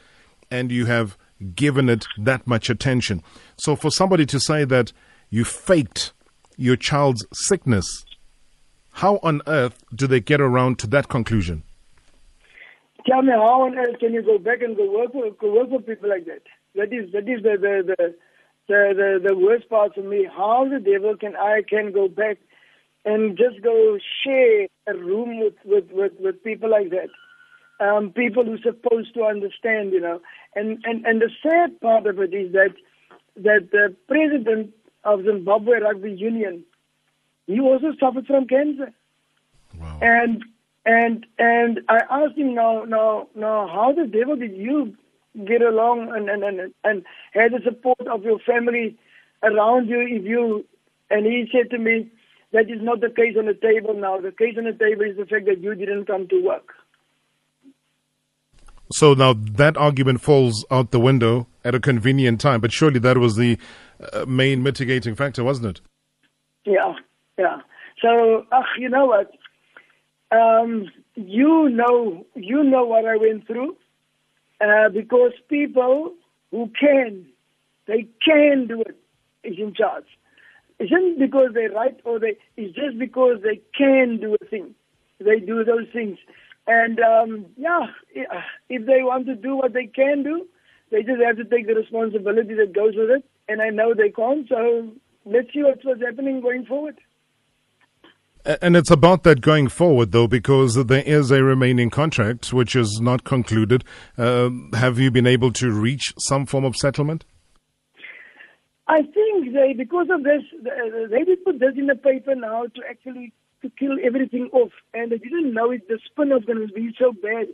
and 0.51 0.71
you 0.71 0.85
have 0.85 1.18
given 1.56 1.89
it 1.89 2.06
that 2.18 2.45
much 2.45 2.69
attention. 2.69 3.24
So, 3.57 3.75
for 3.75 3.89
somebody 3.91 4.25
to 4.27 4.39
say 4.39 4.65
that 4.65 4.91
you 5.29 5.45
faked 5.45 6.13
your 6.57 6.75
child's 6.75 7.25
sickness, 7.33 8.06
how 8.94 9.19
on 9.24 9.41
earth 9.47 9.83
do 9.94 10.07
they 10.07 10.19
get 10.19 10.41
around 10.41 10.79
to 10.79 10.88
that 10.88 11.07
conclusion? 11.07 11.63
Tell 13.07 13.21
me 13.21 13.31
how 13.31 13.63
on 13.63 13.77
earth 13.77 14.00
can 14.00 14.13
you 14.13 14.21
go 14.21 14.38
back 14.38 14.62
and 14.62 14.75
go 14.75 14.92
work 14.92 15.13
for, 15.13 15.31
go 15.31 15.54
work 15.56 15.69
for 15.69 15.80
people 15.80 16.09
like 16.09 16.25
that? 16.25 16.44
That 16.75 16.92
is 16.94 17.12
that 17.13 17.27
is 17.30 17.42
the 17.42 17.56
the 17.57 17.95
the 17.95 18.15
the, 18.68 19.19
the, 19.24 19.30
the 19.30 19.38
worst 19.38 19.69
part 19.69 19.95
for 19.95 20.01
me. 20.01 20.27
How 20.30 20.68
the 20.68 20.80
devil 20.80 21.15
can 21.15 21.36
I 21.36 21.62
can 21.68 21.94
go 21.94 22.09
back 22.09 22.38
and 23.06 23.38
just 23.38 23.62
go 23.63 23.98
share 24.24 24.68
a 24.88 24.94
room 24.94 25.39
with 25.39 25.54
with 25.63 25.86
with, 25.92 26.13
with 26.19 26.44
people 26.44 26.69
like 26.69 26.89
that? 26.89 27.09
Um, 27.80 28.12
people 28.12 28.44
who're 28.44 28.57
supposed 28.57 29.13
to 29.13 29.24
understand, 29.24 29.94
you 29.94 30.01
know. 30.01 30.19
And, 30.56 30.83
and 30.83 31.06
and 31.06 31.21
the 31.21 31.30
sad 31.42 31.80
part 31.80 32.07
of 32.07 32.19
it 32.19 32.33
is 32.33 32.51
that 32.51 32.74
that 33.38 33.69
the 33.71 33.95
president 34.07 34.74
of 35.03 35.24
Zimbabwe 35.24 35.80
Rugby 35.80 36.12
Union, 36.12 36.63
he 37.45 37.60
also 37.62 37.94
suffered 38.00 38.25
from 38.25 38.48
cancer. 38.48 38.92
Wow. 39.80 40.00
And 40.01 40.43
and 40.88 41.25
and 41.38 41.82
I 41.89 42.00
asked 42.10 42.38
him 42.38 42.56
now, 42.56 42.86
now, 42.86 43.27
now, 43.36 43.67
how 43.67 43.94
the 43.94 44.08
devil 44.08 44.38
did 44.38 44.56
you 44.56 44.96
get 45.46 45.62
along 45.62 46.13
and 46.15 46.29
and 46.29 46.44
and, 46.44 46.74
and 46.86 47.03
had 47.34 47.51
the 47.51 47.60
support 47.63 48.08
of 48.08 48.24
your 48.24 48.39
family 48.39 48.98
around 49.44 49.89
you 49.89 50.00
if 50.00 50.24
you? 50.24 50.65
And 51.10 51.25
he 51.25 51.46
said 51.51 51.70
to 51.72 51.77
me, 51.77 52.10
that 52.53 52.70
is 52.70 52.82
not 52.82 53.01
the 53.01 53.10
case 53.10 53.36
on 53.38 53.46
the 53.46 53.53
table 53.53 53.94
now. 53.94 54.20
The 54.20 54.32
case 54.32 54.56
on 54.58 54.63
the 54.63 54.72
table 54.72 55.03
is 55.03 55.17
the 55.17 55.25
fact 55.25 55.46
that 55.46 55.62
you 55.62 55.75
didn't 55.75 56.06
come 56.06 56.27
to 56.29 56.44
work. 56.44 56.74
So 58.91 59.13
now 59.13 59.34
that 59.34 59.75
argument 59.75 60.22
falls 60.22 60.65
out 60.72 60.91
the 60.91 61.00
window 61.00 61.48
at 61.65 61.75
a 61.75 61.79
convenient 61.79 62.39
time, 62.39 62.62
but 62.62 62.72
surely 62.72 63.00
that 63.00 63.17
was 63.17 63.36
the 63.36 63.58
uh, 64.13 64.25
main 64.25 64.63
mitigating 64.63 65.15
factor, 65.15 65.44
wasn't 65.44 65.77
it? 65.77 65.82
Yeah, 66.65 66.94
yeah. 67.38 67.58
So, 68.01 68.46
ach, 68.53 68.65
you 68.77 68.89
know 68.89 69.06
what? 69.06 69.32
Um, 70.31 70.91
you 71.15 71.69
know, 71.69 72.25
you 72.36 72.63
know 72.63 72.86
what 72.86 73.05
I 73.05 73.17
went 73.17 73.48
through, 73.48 73.77
uh, 74.60 74.89
because 74.89 75.31
people 75.48 76.13
who 76.51 76.69
can, 76.79 77.27
they 77.88 78.07
can 78.25 78.67
do 78.67 78.81
it, 78.81 78.98
is 79.43 79.57
in 79.57 79.74
charge. 79.74 80.05
Isn't 80.79 81.19
because 81.19 81.51
they're 81.53 81.72
right 81.72 82.00
or 82.03 82.19
they. 82.19 82.38
It's 82.55 82.75
just 82.75 83.00
because 83.00 83.41
they 83.41 83.62
can 83.75 84.19
do 84.19 84.36
a 84.39 84.46
thing. 84.46 84.75
They 85.19 85.39
do 85.39 85.63
those 85.63 85.88
things, 85.91 86.19
and 86.67 87.00
um, 87.00 87.46
yeah, 87.57 87.88
if 88.13 88.86
they 88.86 89.01
want 89.01 89.25
to 89.25 89.36
do 89.36 89.55
what 89.55 89.74
they 89.74 89.88
can 89.88 90.22
do, 90.24 90.46
they 90.91 91.03
just 91.03 91.22
have 91.22 91.38
to 91.38 91.46
take 91.46 91.67
the 91.67 91.74
responsibility 91.74 92.53
that 92.53 92.74
goes 92.74 92.93
with 92.96 93.10
it. 93.10 93.25
And 93.50 93.62
I 93.62 93.69
know 93.69 93.93
they 93.93 94.10
can't, 94.10 94.48
so 94.48 94.91
let's 95.25 95.51
see 95.53 95.63
what's, 95.63 95.84
what's 95.84 96.01
happening 96.01 96.41
going 96.41 96.65
forward. 96.65 96.98
And 98.48 98.77
it's 98.77 98.89
about 98.89 99.24
that 99.24 99.42
going 99.42 99.68
forward, 99.68 100.13
though, 100.13 100.27
because 100.27 100.75
there 100.86 101.04
is 101.04 101.32
a 101.32 101.44
remaining 101.44 101.89
contract 101.89 102.54
which 102.54 102.77
is 102.77 103.01
not 103.01 103.25
concluded. 103.25 103.84
Uh, 104.18 104.50
have 104.74 104.98
you 104.98 105.12
been 105.12 105.27
able 105.27 105.51
to 105.51 105.70
reach 105.70 106.13
some 106.18 106.46
form 106.46 106.63
of 106.63 106.77
settlement? 106.77 107.25
I 108.88 109.01
think 109.01 109.54
they, 109.54 109.74
because 109.74 110.08
of 110.10 110.24
this, 110.24 110.44
they 110.63 111.25
did 111.25 111.44
put 111.44 111.60
this 111.60 111.74
in 111.75 111.88
the 111.88 111.96
paper 111.96 112.36
now 112.36 112.63
to 112.63 112.82
actually 112.89 113.34
to 113.62 113.70
kill 113.72 113.98
everything 114.01 114.50
off, 114.54 114.72
and 114.94 115.12
they 115.12 115.18
didn't 115.18 115.54
know 115.54 115.72
it. 115.72 115.86
The 115.89 116.00
spin 116.06 116.30
was 116.30 116.46
going 116.46 116.66
to 116.66 116.74
be 116.74 116.96
so 116.98 117.12
bad 117.12 117.48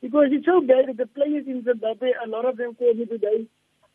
because 0.00 0.26
it's 0.30 0.46
so 0.46 0.60
bad 0.60 0.86
that 0.86 0.96
the 0.96 1.06
players 1.06 1.46
in 1.48 1.64
Zimbabwe, 1.64 2.12
a 2.24 2.28
lot 2.28 2.44
of 2.44 2.56
them 2.56 2.76
call 2.76 2.94
me 2.94 3.06
today, 3.06 3.46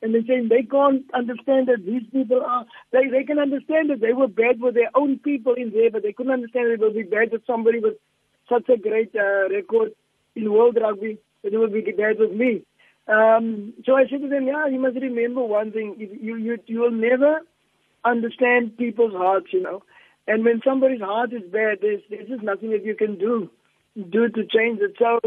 and 0.01 0.13
they're 0.13 0.25
saying 0.27 0.49
they 0.49 0.63
can't 0.63 1.03
understand 1.13 1.67
that 1.67 1.85
these 1.85 2.03
people 2.11 2.41
are. 2.45 2.65
They 2.91 3.07
they 3.07 3.23
can 3.23 3.39
understand 3.39 3.89
that 3.89 4.01
they 4.01 4.13
were 4.13 4.27
bad 4.27 4.59
with 4.59 4.73
their 4.73 4.89
own 4.95 5.19
people 5.19 5.53
in 5.53 5.71
there, 5.71 5.91
but 5.91 6.03
they 6.03 6.13
couldn't 6.13 6.33
understand 6.33 6.67
that 6.67 6.73
it 6.73 6.79
would 6.79 6.95
be 6.95 7.03
bad 7.03 7.31
with 7.31 7.45
somebody 7.45 7.79
with 7.79 7.95
such 8.49 8.67
a 8.69 8.77
great 8.77 9.15
uh, 9.15 9.49
record 9.49 9.91
in 10.35 10.51
world 10.51 10.77
rugby. 10.81 11.19
That 11.43 11.53
it 11.53 11.57
would 11.57 11.73
be 11.73 11.81
bad 11.81 12.19
with 12.19 12.31
me. 12.31 12.63
Um, 13.07 13.73
so 13.85 13.95
I 13.95 14.03
said 14.09 14.21
to 14.21 14.29
them, 14.29 14.47
yeah, 14.47 14.67
you 14.67 14.79
must 14.79 14.95
remember 14.95 15.43
one 15.43 15.71
thing. 15.71 15.95
You 15.97 16.35
you 16.37 16.57
you 16.65 16.79
will 16.79 16.91
never 16.91 17.41
understand 18.03 18.77
people's 18.77 19.13
hearts, 19.13 19.47
you 19.51 19.61
know. 19.61 19.83
And 20.27 20.45
when 20.45 20.61
somebody's 20.63 21.01
heart 21.01 21.33
is 21.33 21.43
bad, 21.51 21.79
there's 21.81 22.01
there's 22.09 22.27
just 22.27 22.43
nothing 22.43 22.71
that 22.71 22.85
you 22.85 22.95
can 22.95 23.17
do 23.17 23.49
do 23.95 24.29
to 24.29 24.45
change 24.45 24.79
it. 24.81 24.95
So 24.97 25.19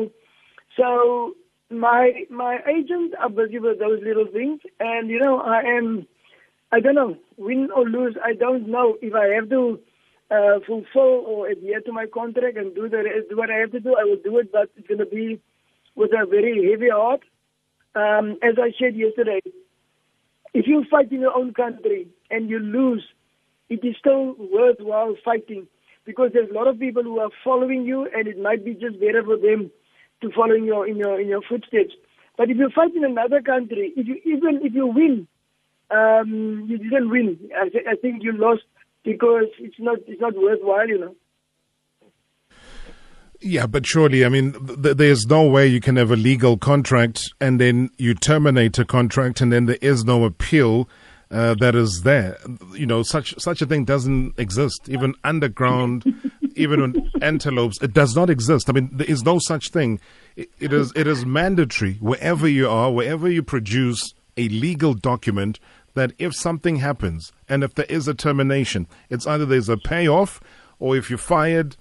so 0.76 1.34
my 1.78 2.24
my 2.30 2.58
agents 2.68 3.14
are 3.18 3.28
busy 3.28 3.58
with 3.58 3.78
those 3.78 4.00
little 4.02 4.26
things, 4.32 4.60
and 4.80 5.10
you 5.10 5.20
know 5.20 5.40
I 5.40 5.60
am. 5.60 6.06
I 6.72 6.80
don't 6.80 6.96
know, 6.96 7.16
win 7.36 7.68
or 7.74 7.84
lose. 7.84 8.16
I 8.24 8.32
don't 8.32 8.68
know 8.68 8.96
if 9.00 9.14
I 9.14 9.28
have 9.36 9.48
to 9.50 9.78
uh, 10.30 10.58
fulfill 10.66 11.24
or 11.26 11.48
adhere 11.48 11.80
to 11.80 11.92
my 11.92 12.06
contract 12.06 12.56
and 12.56 12.74
do 12.74 12.88
the 12.88 13.24
what 13.34 13.50
I 13.50 13.58
have 13.58 13.72
to 13.72 13.80
do. 13.80 13.94
I 13.94 14.04
will 14.04 14.18
do 14.24 14.38
it, 14.38 14.50
but 14.50 14.70
it's 14.76 14.88
going 14.88 14.98
to 14.98 15.06
be 15.06 15.40
with 15.94 16.10
a 16.12 16.26
very 16.26 16.70
heavy 16.70 16.90
heart. 16.90 17.20
Um, 17.94 18.38
as 18.42 18.54
I 18.58 18.72
said 18.80 18.96
yesterday, 18.96 19.40
if 20.52 20.66
you 20.66 20.84
fight 20.90 21.12
in 21.12 21.20
your 21.20 21.36
own 21.36 21.54
country 21.54 22.08
and 22.30 22.50
you 22.50 22.58
lose, 22.58 23.04
it 23.68 23.84
is 23.84 23.94
still 24.00 24.34
worthwhile 24.38 25.14
fighting 25.24 25.68
because 26.04 26.30
there's 26.32 26.50
a 26.50 26.54
lot 26.54 26.66
of 26.66 26.78
people 26.80 27.04
who 27.04 27.20
are 27.20 27.30
following 27.44 27.84
you, 27.84 28.08
and 28.12 28.26
it 28.26 28.38
might 28.38 28.64
be 28.64 28.74
just 28.74 28.98
better 28.98 29.22
for 29.22 29.36
them 29.36 29.70
to 30.22 30.30
follow 30.30 30.54
in 30.54 30.64
your 30.64 30.86
in 30.86 30.96
your 30.96 31.20
in 31.20 31.28
your 31.28 31.42
footsteps. 31.42 31.94
But 32.36 32.50
if 32.50 32.56
you 32.56 32.70
fight 32.74 32.94
in 32.94 33.04
another 33.04 33.40
country, 33.40 33.92
if 33.96 34.06
you 34.06 34.20
even 34.24 34.60
if 34.62 34.74
you 34.74 34.86
win, 34.86 35.28
um, 35.90 36.66
you 36.68 36.78
didn't 36.78 37.10
win. 37.10 37.38
I, 37.56 37.68
th- 37.68 37.86
I 37.88 37.96
think 37.96 38.22
you 38.22 38.32
lost 38.32 38.62
because 39.04 39.46
it's 39.58 39.78
not 39.78 39.98
it's 40.06 40.20
not 40.20 40.34
worthwhile, 40.36 40.88
you 40.88 40.98
know. 40.98 41.14
Yeah, 43.40 43.66
but 43.66 43.86
surely, 43.86 44.24
I 44.24 44.30
mean, 44.30 44.52
th- 44.82 44.96
there's 44.96 45.26
no 45.26 45.46
way 45.46 45.66
you 45.66 45.80
can 45.80 45.96
have 45.96 46.10
a 46.10 46.16
legal 46.16 46.56
contract 46.56 47.30
and 47.40 47.60
then 47.60 47.90
you 47.98 48.14
terminate 48.14 48.78
a 48.78 48.86
contract 48.86 49.42
and 49.42 49.52
then 49.52 49.66
there 49.66 49.78
is 49.82 50.02
no 50.04 50.24
appeal 50.24 50.88
uh, 51.30 51.54
that 51.54 51.74
is 51.74 52.02
there. 52.04 52.38
You 52.72 52.86
know, 52.86 53.02
such 53.02 53.34
such 53.38 53.60
a 53.60 53.66
thing 53.66 53.84
doesn't 53.84 54.38
exist. 54.38 54.88
Even 54.88 55.14
underground, 55.24 56.04
even 56.56 56.82
on 56.82 57.10
antelopes, 57.22 57.80
it 57.82 57.92
does 57.92 58.14
not 58.14 58.30
exist. 58.30 58.68
I 58.68 58.72
mean, 58.72 58.90
there 58.92 59.06
is 59.06 59.22
no 59.22 59.38
such 59.38 59.70
thing. 59.70 60.00
It, 60.36 60.50
it 60.58 60.72
is 60.72 60.92
it 60.96 61.06
is 61.06 61.24
mandatory 61.24 61.94
wherever 61.94 62.48
you 62.48 62.68
are, 62.68 62.90
wherever 62.92 63.28
you 63.28 63.42
produce 63.42 64.14
a 64.36 64.48
legal 64.48 64.94
document 64.94 65.60
that 65.94 66.12
if 66.18 66.34
something 66.34 66.76
happens 66.76 67.32
and 67.48 67.62
if 67.62 67.74
there 67.74 67.86
is 67.88 68.08
a 68.08 68.14
termination, 68.14 68.86
it's 69.10 69.26
either 69.26 69.46
there's 69.46 69.68
a 69.68 69.76
payoff 69.76 70.40
or 70.80 70.96
if 70.96 71.08
you're 71.08 71.18
fired, 71.18 71.76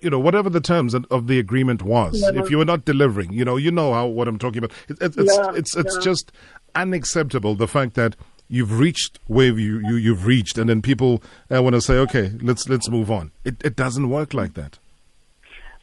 you 0.00 0.10
know, 0.10 0.18
whatever 0.18 0.48
the 0.50 0.60
terms 0.60 0.94
of 0.94 1.26
the 1.26 1.38
agreement 1.38 1.82
was, 1.82 2.20
yeah. 2.20 2.40
if 2.42 2.50
you 2.50 2.58
were 2.58 2.64
not 2.64 2.84
delivering, 2.84 3.32
you 3.32 3.44
know, 3.44 3.56
you 3.56 3.70
know 3.70 3.92
how 3.92 4.06
what 4.06 4.26
I'm 4.26 4.38
talking 4.38 4.58
about. 4.64 4.76
It, 4.88 4.96
it, 5.00 5.14
it's 5.16 5.36
yeah, 5.36 5.52
it's 5.54 5.76
it's 5.76 5.96
yeah. 5.96 6.02
just 6.02 6.32
unacceptable 6.74 7.54
the 7.54 7.68
fact 7.68 7.94
that 7.94 8.16
you've 8.52 8.78
reached 8.78 9.18
where 9.26 9.46
you, 9.58 9.80
you 9.88 9.96
you've 9.96 10.26
reached, 10.26 10.58
and 10.58 10.68
then 10.68 10.82
people 10.82 11.22
uh, 11.52 11.62
want 11.62 11.74
to 11.74 11.80
say, 11.80 11.94
okay, 11.94 12.32
let's 12.42 12.68
let's 12.68 12.88
move 12.88 13.10
on. 13.10 13.32
It 13.44 13.56
it 13.64 13.74
doesn't 13.74 14.10
work 14.10 14.34
like 14.34 14.54
that. 14.54 14.78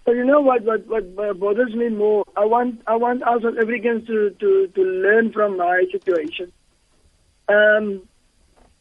But 0.06 0.16
you 0.16 0.24
know 0.24 0.40
what, 0.40 0.64
what 0.64 0.88
what 0.88 1.40
bothers 1.40 1.74
me 1.74 1.90
more? 1.90 2.26
I 2.38 2.46
want 2.46 2.82
I 2.88 2.96
want 2.96 3.24
us 3.24 3.42
Africans 3.44 4.08
to, 4.08 4.30
to, 4.40 4.68
to 4.68 4.82
learn 4.82 5.34
from 5.34 5.58
my 5.58 5.84
situation. 5.92 6.52
Um, 7.48 8.08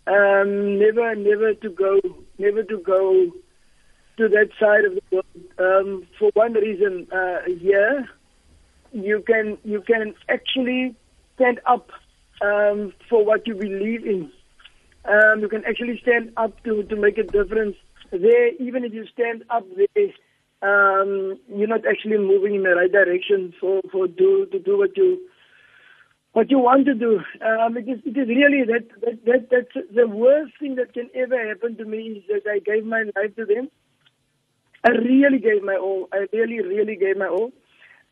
um, 0.07 0.79
never 0.79 1.15
never 1.15 1.55
to 1.55 1.71
go 1.71 2.01
never 2.39 2.63
to 2.63 2.79
go 2.79 3.33
to 4.19 4.29
that 4.29 4.51
side 4.61 4.85
of 4.85 4.95
the 4.95 5.03
world. 5.11 5.27
Um, 5.59 6.07
for 6.19 6.31
one 6.35 6.53
reason, 6.53 7.09
uh, 7.11 7.39
here 7.59 8.09
you 8.93 9.23
can 9.27 9.59
you 9.65 9.81
can 9.81 10.15
actually 10.29 10.95
stand 11.35 11.61
up 11.67 11.91
um, 12.41 12.93
for 13.09 13.25
what 13.25 13.47
you 13.47 13.55
believe 13.55 14.05
in. 14.05 14.31
Um, 15.05 15.41
you 15.41 15.49
can 15.49 15.65
actually 15.65 15.99
stand 16.03 16.33
up 16.37 16.63
to, 16.65 16.83
to 16.83 16.97
make 16.97 17.19
a 17.19 17.23
difference 17.23 17.77
there. 18.11 18.49
Even 18.57 18.85
if 18.85 18.93
you 18.93 19.07
stand 19.07 19.45
up 19.51 19.65
there, 19.77 20.09
um, 20.61 21.39
you're 21.49 21.69
not 21.69 21.87
actually 21.87 22.19
moving 22.19 22.57
in 22.57 22.63
the 22.63 22.75
right 22.75 22.91
direction 22.91 23.55
for, 23.61 23.81
for 23.91 24.07
do 24.07 24.47
to 24.53 24.59
do 24.59 24.79
what 24.79 24.97
you 24.97 25.19
what 26.33 26.51
you 26.51 26.59
want 26.59 26.85
to 26.87 26.95
do. 26.95 27.21
Um, 27.41 27.77
it 27.77 27.89
is 27.89 28.01
it 28.05 28.17
is 28.17 28.29
really 28.29 28.65
that, 28.67 28.87
that 29.01 29.25
that 29.25 29.51
that's 29.51 29.87
the 29.95 30.07
worst 30.07 30.53
thing 30.61 30.75
that 30.75 30.93
can 30.93 31.09
ever 31.15 31.49
happen 31.49 31.77
to 31.77 31.85
me 31.85 31.99
is 31.99 32.25
that 32.29 32.51
I 32.51 32.59
gave 32.59 32.85
my 32.85 33.05
life 33.17 33.35
to 33.37 33.45
them. 33.47 33.69
I 34.85 34.91
really 34.91 35.39
gave 35.39 35.63
my 35.63 35.77
all. 35.77 36.09
I 36.13 36.27
really 36.33 36.61
really 36.61 36.97
gave 36.97 37.17
my 37.17 37.29
all. 37.29 37.51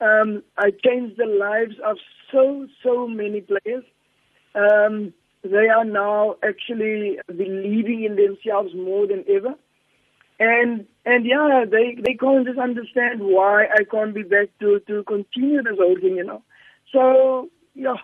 Um, 0.00 0.42
I 0.56 0.70
changed 0.70 1.18
the 1.18 1.26
lives 1.26 1.76
of 1.84 1.98
so 2.32 2.66
so 2.82 3.06
many 3.06 3.42
players 3.42 3.84
um, 4.56 5.12
they 5.44 5.68
are 5.68 5.84
now 5.84 6.36
actually 6.42 7.18
believing 7.28 8.04
in 8.04 8.16
themselves 8.16 8.74
more 8.74 9.06
than 9.06 9.24
ever. 9.28 9.54
And 10.38 10.86
and 11.04 11.24
yeah, 11.26 11.64
they 11.70 11.96
they 12.02 12.14
can't 12.14 12.46
just 12.46 12.58
understand 12.58 13.20
why 13.22 13.66
I 13.66 13.84
can't 13.90 14.14
be 14.14 14.22
back 14.22 14.48
to 14.60 14.80
to 14.88 15.04
continue 15.04 15.62
this 15.62 15.78
whole 15.78 15.96
thing, 16.00 16.16
you 16.16 16.24
know. 16.24 16.42
So 16.92 17.48
yeah, 17.74 17.96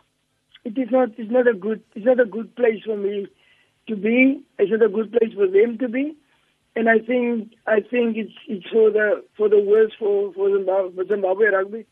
it 0.65 0.79
is 0.79 0.89
not 0.91 1.11
it's 1.19 1.31
not 1.31 1.49
a 1.49 1.55
good 1.55 1.83
it's 1.95 2.07
not 2.07 2.21
a 2.21 2.25
good 2.27 2.55
place 2.57 2.83
for 2.87 2.97
me 2.97 3.27
to 3.89 3.97
be. 3.97 4.43
It's 4.59 4.71
not 4.71 4.83
a 4.83 4.89
good 4.89 5.13
place 5.13 5.35
for 5.35 5.47
them 5.47 5.79
to 5.79 5.89
be. 5.89 6.17
And 6.77 6.89
I 6.89 7.01
think 7.01 7.53
I 7.67 7.81
think 7.81 8.17
it's 8.17 8.33
it's 8.49 8.67
for 8.71 8.91
the 8.91 9.25
for 9.37 9.49
the 9.51 9.61
worst 9.61 9.95
for 9.99 10.33
for 10.33 10.51
Zimbabwe, 10.57 10.95
for 10.95 11.07
Zimbabwe 11.07 11.47
rugby. 11.49 11.87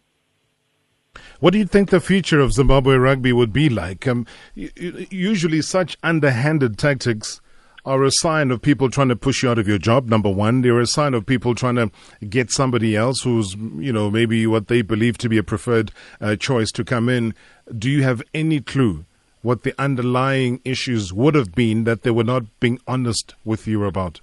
What 1.41 1.55
do 1.55 1.59
you 1.59 1.65
think 1.65 1.89
the 1.89 2.01
future 2.01 2.39
of 2.39 2.53
Zimbabwe 2.53 2.97
rugby 2.97 3.33
would 3.33 3.51
be 3.51 3.71
like? 3.71 4.07
Um, 4.07 4.27
usually, 4.55 5.63
such 5.63 5.97
underhanded 6.03 6.77
tactics 6.77 7.41
are 7.87 8.05
a 8.05 8.11
sign 8.11 8.51
of 8.51 8.61
people 8.61 8.91
trying 8.91 9.09
to 9.09 9.17
push 9.17 9.43
you 9.43 9.49
out 9.49 9.59
of 9.59 9.67
your 9.67 9.79
job. 9.79 10.07
Number 10.07 10.29
one, 10.29 10.61
they're 10.61 10.79
a 10.79 10.87
sign 10.87 11.15
of 11.15 11.25
people 11.25 11.55
trying 11.55 11.77
to 11.77 11.91
get 12.29 12.51
somebody 12.51 12.95
else 12.95 13.23
who's, 13.23 13.55
you 13.55 13.91
know, 13.91 14.11
maybe 14.11 14.47
what 14.47 14.69
they 14.69 14.83
believe 14.83 15.17
to 15.17 15.31
be 15.31 15.39
a 15.39 15.43
preferred 15.43 15.93
uh, 16.21 16.37
choice 16.37 16.71
to 16.73 16.85
come 16.85 17.09
in. 17.09 17.35
Do 17.77 17.89
you 17.89 18.03
have 18.03 18.23
any 18.35 18.61
clue 18.61 19.07
what 19.41 19.63
the 19.63 19.75
underlying 19.81 20.61
issues 20.67 21.11
would 21.11 21.35
have 21.35 21.55
been 21.55 21.85
that 21.85 22.03
they 22.03 22.11
were 22.11 22.23
not 22.23 22.61
being 22.61 22.79
honest 22.87 23.35
with 23.47 23.67
you 23.67 23.87
about? 23.87 24.21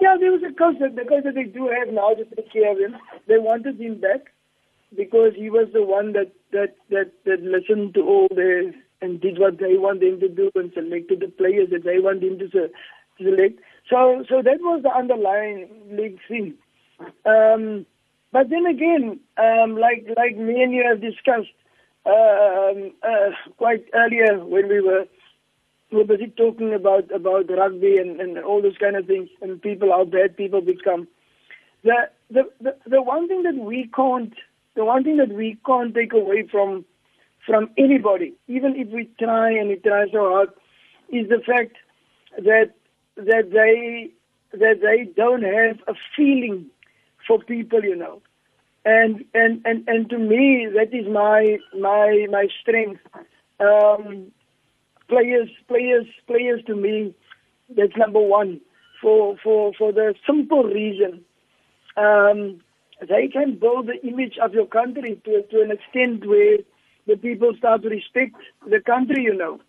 Yeah, 0.00 0.16
there 0.18 0.32
was 0.32 0.42
a 0.42 0.52
concept. 0.54 0.96
The 0.96 1.04
concept 1.04 1.36
they 1.36 1.44
do 1.44 1.68
have 1.68 1.94
now 1.94 2.14
to 2.14 2.22
of 2.22 2.78
him. 2.78 2.96
They 3.28 3.38
wanted 3.38 3.80
him 3.80 4.00
back 4.00 4.32
because 4.96 5.32
he 5.36 5.50
was 5.50 5.68
the 5.72 5.82
one 5.82 6.12
that 6.12 6.32
that 6.52 6.76
that, 6.90 7.12
that 7.24 7.42
listened 7.42 7.94
to 7.94 8.02
all 8.02 8.28
the 8.30 8.72
and 9.00 9.20
did 9.20 9.38
what 9.38 9.58
they 9.58 9.76
want 9.76 10.02
him 10.02 10.18
to 10.20 10.28
do 10.28 10.50
and 10.54 10.72
selected 10.72 11.20
the 11.20 11.28
players 11.28 11.70
that 11.70 11.84
they 11.84 12.00
want 12.00 12.22
him 12.22 12.38
to, 12.38 12.70
select. 13.20 13.60
So 13.90 14.24
so 14.28 14.42
that 14.42 14.60
was 14.60 14.82
the 14.82 14.90
underlying 14.90 15.68
league 15.90 16.18
thing. 16.28 16.54
Um, 17.24 17.86
but 18.32 18.50
then 18.50 18.66
again, 18.66 19.20
um, 19.36 19.76
like 19.76 20.06
like 20.16 20.36
me 20.36 20.62
and 20.62 20.72
you 20.72 20.84
have 20.86 21.00
discussed 21.00 21.54
um, 22.06 22.92
uh, 23.02 23.30
quite 23.56 23.84
earlier 23.94 24.38
when 24.44 24.68
we 24.68 24.80
were 24.80 25.06
we 25.90 26.02
were 26.02 26.16
talking 26.36 26.74
about 26.74 27.10
about 27.10 27.48
rugby 27.50 27.96
and, 27.98 28.20
and 28.20 28.38
all 28.38 28.60
those 28.60 28.76
kind 28.78 28.96
of 28.96 29.06
things 29.06 29.28
and 29.40 29.62
people 29.62 29.90
how 29.90 30.04
bad 30.04 30.36
people 30.36 30.60
become. 30.60 31.08
The, 31.84 32.10
the 32.30 32.50
the 32.60 32.76
the 32.86 33.02
one 33.02 33.28
thing 33.28 33.42
that 33.44 33.54
we 33.54 33.88
can't 33.94 34.34
the 34.78 34.84
one 34.84 35.02
thing 35.02 35.16
that 35.16 35.30
we 35.34 35.58
can't 35.66 35.92
take 35.92 36.12
away 36.12 36.46
from 36.48 36.84
from 37.44 37.70
anybody, 37.76 38.34
even 38.46 38.76
if 38.76 38.88
we 38.88 39.10
try 39.18 39.50
and 39.50 39.68
we 39.70 39.76
try 39.76 40.04
so 40.12 40.20
hard, 40.30 40.50
is 41.10 41.28
the 41.28 41.42
fact 41.44 41.74
that 42.36 42.74
that 43.16 43.50
they 43.50 44.10
that 44.56 44.76
they 44.80 45.10
don't 45.16 45.42
have 45.42 45.78
a 45.88 45.98
feeling 46.16 46.66
for 47.26 47.40
people, 47.40 47.82
you 47.82 47.96
know. 47.96 48.22
And 48.84 49.24
and 49.34 49.62
and 49.64 49.82
and 49.88 50.08
to 50.10 50.18
me, 50.18 50.68
that 50.76 50.94
is 50.94 51.08
my 51.08 51.58
my 51.76 52.26
my 52.30 52.46
strength. 52.62 53.00
Um, 53.58 54.30
players, 55.08 55.50
players, 55.66 56.06
players. 56.28 56.62
To 56.68 56.76
me, 56.76 57.12
that's 57.76 57.96
number 57.96 58.20
one. 58.20 58.60
For 59.02 59.36
for 59.42 59.72
for 59.76 59.92
the 59.92 60.14
simple 60.24 60.62
reason, 60.62 61.24
um, 61.96 62.60
they 63.00 63.28
can 63.28 63.58
build 63.58 63.88
the 63.88 64.06
image 64.06 64.38
of 64.42 64.54
your 64.54 64.66
country 64.66 65.20
to, 65.24 65.42
to 65.42 65.62
an 65.62 65.70
extent 65.70 66.26
where 66.26 66.58
the 67.06 67.16
people 67.16 67.52
start 67.56 67.82
to 67.82 67.88
respect 67.88 68.34
the 68.68 68.80
country, 68.80 69.22
you 69.22 69.34
know. 69.34 69.60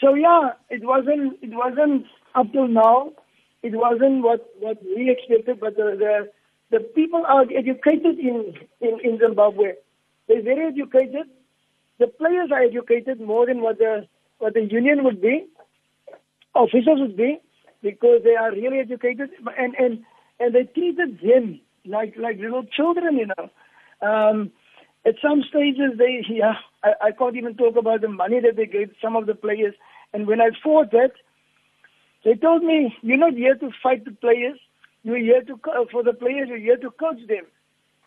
So 0.00 0.14
yeah, 0.14 0.52
it 0.70 0.84
wasn't 0.84 1.38
it 1.42 1.50
wasn't 1.52 2.06
up 2.34 2.52
till 2.52 2.68
now 2.68 3.12
it 3.62 3.74
wasn't 3.74 4.22
what, 4.22 4.48
what 4.60 4.82
we 4.82 5.10
expected, 5.10 5.60
but 5.60 5.76
the, 5.76 5.96
the, 5.98 6.30
the 6.70 6.84
people 6.84 7.24
are 7.26 7.42
educated 7.42 8.18
in, 8.18 8.54
in, 8.80 9.00
in 9.02 9.18
Zimbabwe. 9.18 9.72
They're 10.28 10.42
very 10.42 10.68
educated. 10.68 11.26
The 11.98 12.06
players 12.06 12.50
are 12.52 12.62
educated 12.62 13.20
more 13.20 13.46
than 13.46 13.60
what 13.60 13.78
the, 13.78 14.06
what 14.38 14.54
the 14.54 14.62
union 14.62 15.02
would 15.04 15.20
be, 15.20 15.46
officials 16.54 17.00
would 17.00 17.16
be, 17.16 17.38
because 17.82 18.20
they 18.22 18.36
are 18.36 18.52
really 18.52 18.78
educated 18.78 19.30
and, 19.58 19.74
and, 19.76 20.04
and 20.38 20.54
they 20.54 20.64
treated 20.64 21.20
them 21.20 21.60
like, 21.88 22.14
like 22.16 22.38
little 22.38 22.64
children, 22.64 23.16
you 23.16 23.26
know. 23.26 23.50
Um, 24.06 24.52
at 25.06 25.14
some 25.22 25.42
stages, 25.48 25.96
they, 25.96 26.24
yeah, 26.28 26.54
I, 26.82 27.08
I 27.08 27.12
can't 27.12 27.36
even 27.36 27.56
talk 27.56 27.76
about 27.76 28.00
the 28.00 28.08
money 28.08 28.40
that 28.40 28.56
they 28.56 28.66
gave 28.66 28.90
some 29.02 29.16
of 29.16 29.26
the 29.26 29.34
players. 29.34 29.74
And 30.12 30.26
when 30.26 30.40
I 30.40 30.50
fought 30.62 30.90
that, 30.92 31.12
they 32.24 32.34
told 32.34 32.62
me, 32.62 32.94
you're 33.02 33.16
not 33.16 33.34
here 33.34 33.54
to 33.54 33.70
fight 33.82 34.04
the 34.04 34.12
players. 34.12 34.58
You're 35.02 35.18
here 35.18 35.42
to, 35.42 35.58
for 35.90 36.02
the 36.02 36.12
players, 36.12 36.48
you're 36.48 36.58
here 36.58 36.76
to 36.76 36.90
coach 36.90 37.20
them. 37.28 37.46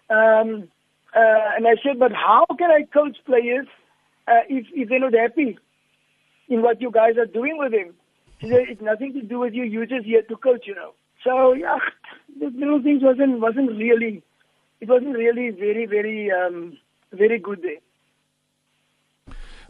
Um, 0.09 0.67
uh, 1.15 1.55
and 1.55 1.67
I 1.67 1.75
said, 1.83 1.99
but 1.99 2.11
how 2.11 2.45
can 2.57 2.69
I 2.69 2.83
coach 2.93 3.17
players 3.25 3.67
uh, 4.27 4.43
if, 4.49 4.67
if 4.73 4.89
they're 4.89 4.99
not 4.99 5.13
happy 5.13 5.57
in 6.49 6.61
what 6.61 6.81
you 6.81 6.91
guys 6.91 7.17
are 7.17 7.25
doing 7.25 7.57
with 7.57 7.71
them? 7.71 7.93
Said, 8.41 8.69
it's 8.69 8.81
nothing 8.81 9.13
to 9.13 9.21
do 9.21 9.39
with 9.39 9.53
you. 9.53 9.63
You're 9.63 9.85
just 9.85 10.05
here 10.05 10.23
to 10.23 10.35
coach, 10.35 10.63
you 10.65 10.75
know. 10.75 10.93
So 11.23 11.53
yeah, 11.53 11.77
the 12.39 12.49
little 12.57 12.81
things 12.81 13.03
wasn't 13.03 13.39
wasn't 13.39 13.71
really, 13.71 14.23
it 14.79 14.89
wasn't 14.89 15.15
really 15.15 15.49
very 15.51 15.85
very 15.85 16.31
um, 16.31 16.77
very 17.11 17.39
good 17.39 17.61
there. 17.61 17.81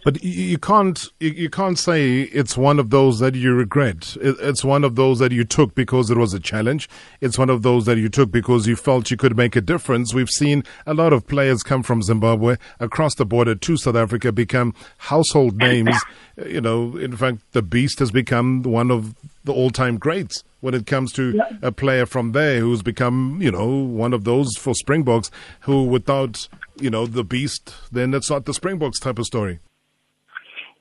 But 0.03 0.23
you 0.23 0.57
can't 0.57 1.09
you 1.19 1.49
can't 1.49 1.77
say 1.77 2.21
it's 2.21 2.57
one 2.57 2.79
of 2.79 2.89
those 2.89 3.19
that 3.19 3.35
you 3.35 3.53
regret. 3.53 4.17
It's 4.19 4.63
one 4.63 4.83
of 4.83 4.95
those 4.95 5.19
that 5.19 5.31
you 5.31 5.43
took 5.43 5.75
because 5.75 6.09
it 6.09 6.17
was 6.17 6.33
a 6.33 6.39
challenge. 6.39 6.89
It's 7.19 7.37
one 7.37 7.51
of 7.51 7.61
those 7.61 7.85
that 7.85 7.99
you 7.99 8.09
took 8.09 8.31
because 8.31 8.65
you 8.65 8.75
felt 8.75 9.11
you 9.11 9.17
could 9.17 9.37
make 9.37 9.55
a 9.55 9.61
difference. 9.61 10.11
We've 10.11 10.29
seen 10.29 10.63
a 10.87 10.95
lot 10.95 11.13
of 11.13 11.27
players 11.27 11.61
come 11.61 11.83
from 11.83 12.01
Zimbabwe 12.01 12.55
across 12.79 13.13
the 13.13 13.25
border 13.25 13.53
to 13.53 13.77
South 13.77 13.95
Africa 13.95 14.31
become 14.31 14.73
household 14.97 15.57
names. 15.57 15.95
you 16.47 16.61
know, 16.61 16.97
in 16.97 17.15
fact, 17.15 17.51
the 17.51 17.61
Beast 17.61 17.99
has 17.99 18.09
become 18.09 18.63
one 18.63 18.89
of 18.89 19.13
the 19.43 19.53
all-time 19.53 19.99
greats 19.99 20.43
when 20.61 20.73
it 20.73 20.87
comes 20.87 21.11
to 21.13 21.33
yeah. 21.35 21.49
a 21.61 21.71
player 21.71 22.05
from 22.05 22.31
there 22.31 22.59
who's 22.59 22.81
become, 22.81 23.39
you 23.41 23.51
know, 23.51 23.67
one 23.67 24.13
of 24.13 24.23
those 24.23 24.55
for 24.57 24.73
Springboks 24.73 25.29
who 25.61 25.83
without, 25.83 26.47
you 26.79 26.89
know, 26.89 27.05
the 27.05 27.23
Beast, 27.23 27.75
then 27.91 28.13
it's 28.13 28.29
not 28.29 28.45
the 28.45 28.53
Springboks 28.53 28.99
type 28.99 29.19
of 29.19 29.25
story. 29.25 29.59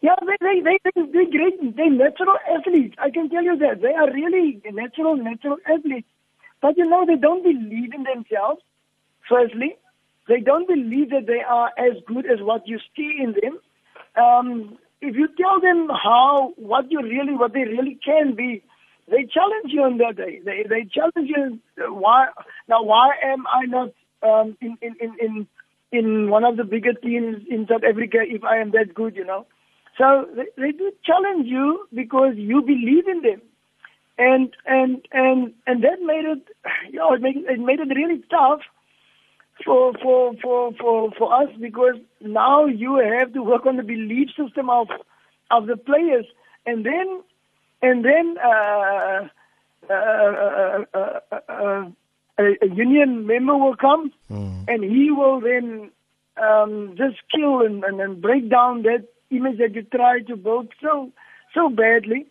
Yeah, 0.02 0.14
they, 0.20 0.36
they, 0.40 0.60
they, 0.62 0.78
they, 0.84 1.12
they're 1.12 1.30
great. 1.30 1.76
They're 1.76 1.90
natural 1.90 2.36
athletes. 2.48 2.94
I 2.98 3.10
can 3.10 3.28
tell 3.28 3.42
you 3.42 3.56
that. 3.58 3.82
They 3.82 3.92
are 3.92 4.10
really 4.12 4.62
natural, 4.72 5.16
natural 5.16 5.56
athletes. 5.66 6.08
But 6.62 6.76
you 6.78 6.88
know, 6.88 7.04
they 7.06 7.16
don't 7.16 7.42
believe 7.42 7.92
in 7.92 8.04
themselves, 8.04 8.62
firstly. 9.28 9.76
They 10.28 10.40
don't 10.40 10.68
believe 10.68 11.10
that 11.10 11.26
they 11.26 11.42
are 11.46 11.70
as 11.76 11.96
good 12.06 12.24
as 12.24 12.40
what 12.40 12.66
you 12.66 12.78
see 12.96 13.18
in 13.18 13.34
them. 13.42 13.58
Um, 14.22 14.78
if 15.00 15.16
you 15.16 15.28
tell 15.40 15.60
them 15.60 15.88
how, 15.88 16.52
what 16.56 16.90
you 16.90 17.02
really, 17.02 17.34
what 17.34 17.52
they 17.52 17.64
really 17.64 17.98
can 18.04 18.34
be, 18.34 18.62
they 19.10 19.26
challenge 19.26 19.72
you 19.72 19.82
on 19.82 19.98
that 19.98 20.16
day. 20.16 20.40
They, 20.44 20.64
they 20.68 20.88
challenge 20.92 21.28
you. 21.28 21.58
Why, 21.76 22.28
now 22.68 22.82
why 22.82 23.10
am 23.22 23.44
I 23.46 23.66
not, 23.66 23.88
um, 24.22 24.56
in, 24.60 24.78
in, 24.80 24.94
in, 25.00 25.16
in, 25.20 25.46
in 25.92 26.30
one 26.30 26.44
of 26.44 26.56
the 26.56 26.64
bigger 26.64 26.92
teams 26.92 27.44
in 27.50 27.66
South 27.68 27.82
Africa 27.88 28.18
if 28.22 28.44
I 28.44 28.58
am 28.58 28.70
that 28.72 28.94
good, 28.94 29.16
you 29.16 29.24
know? 29.24 29.46
So 29.98 30.26
they, 30.34 30.46
they 30.56 30.72
do 30.72 30.92
challenge 31.04 31.46
you 31.46 31.86
because 31.92 32.34
you 32.36 32.62
believe 32.62 33.08
in 33.08 33.22
them. 33.22 33.42
And 34.16 34.54
and 34.66 35.00
and 35.12 35.54
and 35.66 35.82
that 35.82 35.98
made 36.04 36.26
it 36.26 36.46
you 36.92 36.98
know, 36.98 37.14
it 37.14 37.22
made 37.22 37.36
it 37.36 37.58
made 37.58 37.80
it 37.80 37.94
really 37.94 38.22
tough 38.30 38.60
for 39.64 39.94
for 40.02 40.34
for 40.42 40.72
for 40.78 41.10
for 41.18 41.42
us 41.42 41.48
because 41.58 41.94
now 42.20 42.66
you 42.66 42.96
have 43.18 43.32
to 43.32 43.42
work 43.42 43.66
on 43.66 43.76
the 43.76 43.82
belief 43.82 44.28
system 44.36 44.68
of 44.68 44.88
of 45.50 45.66
the 45.66 45.76
players 45.76 46.26
and 46.66 46.84
then 46.84 47.22
and 47.82 48.04
then 48.04 48.36
uh, 48.44 49.28
uh, 49.88 49.94
uh, 49.94 50.84
uh, 50.94 51.20
uh 51.48 51.84
a, 52.38 52.56
a, 52.62 52.68
union 52.74 53.26
member 53.26 53.56
will 53.56 53.76
come 53.76 54.10
mm. 54.30 54.64
and 54.66 54.82
he 54.82 55.10
will 55.10 55.40
then 55.40 55.90
um, 56.42 56.94
just 56.96 57.16
kill 57.34 57.60
and, 57.60 57.84
and, 57.84 58.00
and 58.00 58.22
break 58.22 58.48
down 58.48 58.82
that 58.82 59.06
image 59.30 59.58
that 59.58 59.74
you 59.74 59.82
try 59.82 60.20
to 60.20 60.36
build 60.36 60.68
so 60.80 61.12
so 61.54 61.68
badly 61.68 62.26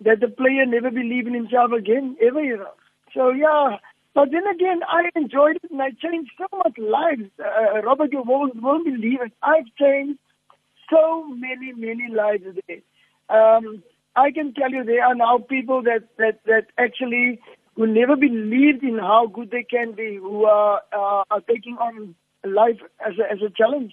that 0.00 0.20
the 0.20 0.28
player 0.28 0.66
never 0.66 0.90
believe 0.90 1.26
in 1.26 1.34
himself 1.34 1.72
again, 1.72 2.16
ever, 2.20 2.42
you 2.42 2.56
know. 2.56 2.72
So 3.14 3.30
yeah, 3.30 3.76
but 4.14 4.30
then 4.30 4.46
again, 4.46 4.80
I 4.88 5.10
enjoyed 5.14 5.56
it 5.62 5.70
and 5.70 5.80
I 5.80 5.90
changed 5.90 6.32
so 6.38 6.46
much 6.58 6.76
lives. 6.78 7.30
Uh, 7.38 7.82
Robert, 7.82 8.12
you 8.12 8.22
won't, 8.22 8.60
won't 8.60 8.84
believe 8.84 9.20
it. 9.22 9.32
I've 9.42 9.66
changed 9.78 10.18
so 10.90 11.26
many, 11.28 11.72
many 11.72 12.08
lives 12.12 12.44
there. 12.66 12.80
Um, 13.28 13.82
I 14.14 14.30
can 14.30 14.52
tell 14.54 14.70
you 14.70 14.84
there 14.84 15.04
are 15.04 15.14
now 15.14 15.38
people 15.38 15.82
that, 15.82 16.04
that, 16.18 16.40
that 16.46 16.66
actually 16.78 17.40
who 17.76 17.86
never 17.86 18.16
believed 18.16 18.82
in 18.82 18.98
how 18.98 19.26
good 19.26 19.50
they 19.50 19.62
can 19.62 19.92
be, 19.92 20.16
who 20.16 20.44
are, 20.44 20.82
uh, 20.92 21.24
are 21.30 21.40
taking 21.48 21.76
on 21.78 22.14
life 22.44 22.78
as 23.06 23.14
a, 23.18 23.32
as 23.32 23.38
a 23.40 23.50
challenge. 23.50 23.92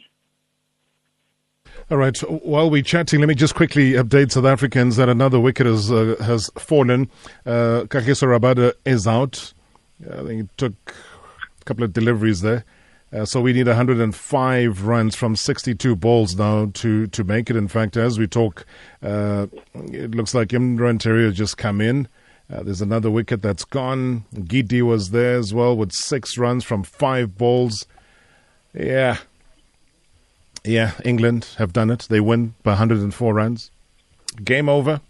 All 1.89 1.97
right. 1.97 2.17
While 2.17 2.69
we're 2.69 2.81
chatting, 2.81 3.19
let 3.19 3.29
me 3.29 3.35
just 3.35 3.55
quickly 3.55 3.93
update 3.93 4.31
South 4.31 4.45
Africans 4.45 4.95
that 4.97 5.07
another 5.07 5.39
wicket 5.39 5.65
has 5.67 5.91
uh, 5.91 6.15
has 6.19 6.49
fallen. 6.57 7.09
Uh, 7.45 7.85
Kagiso 7.87 8.27
Rabada 8.27 8.73
is 8.85 9.07
out. 9.07 9.53
I 10.11 10.23
think 10.23 10.41
it 10.41 10.57
took 10.57 10.73
a 11.61 11.65
couple 11.65 11.83
of 11.83 11.93
deliveries 11.93 12.41
there. 12.41 12.65
Uh, 13.11 13.25
so 13.25 13.41
we 13.41 13.53
need 13.53 13.67
105 13.67 14.85
runs 14.85 15.15
from 15.15 15.35
62 15.35 15.95
balls 15.95 16.35
now 16.37 16.69
to, 16.75 17.07
to 17.07 17.23
make 17.23 17.49
it. 17.49 17.55
In 17.55 17.67
fact, 17.67 17.97
as 17.97 18.19
we 18.19 18.27
talk, 18.27 18.65
uh, 19.01 19.47
it 19.73 20.11
looks 20.11 20.35
like 20.35 20.49
Imran 20.49 20.99
Tahir 20.99 21.31
just 21.31 21.57
come 21.57 21.81
in. 21.81 22.07
Uh, 22.51 22.63
there's 22.63 22.81
another 22.81 23.09
wicket 23.09 23.41
that's 23.41 23.63
gone. 23.63 24.25
Gidi 24.33 24.81
was 24.81 25.11
there 25.11 25.37
as 25.37 25.53
well 25.53 25.75
with 25.75 25.91
six 25.91 26.37
runs 26.37 26.63
from 26.63 26.83
five 26.83 27.37
balls. 27.37 27.87
Yeah, 28.73 29.17
yeah, 30.63 30.93
England 31.03 31.47
have 31.57 31.73
done 31.73 31.89
it. 31.89 32.07
They 32.09 32.19
win 32.19 32.53
by 32.63 32.71
104 32.71 33.33
runs. 33.33 33.71
Game 34.43 34.69
over. 34.69 35.01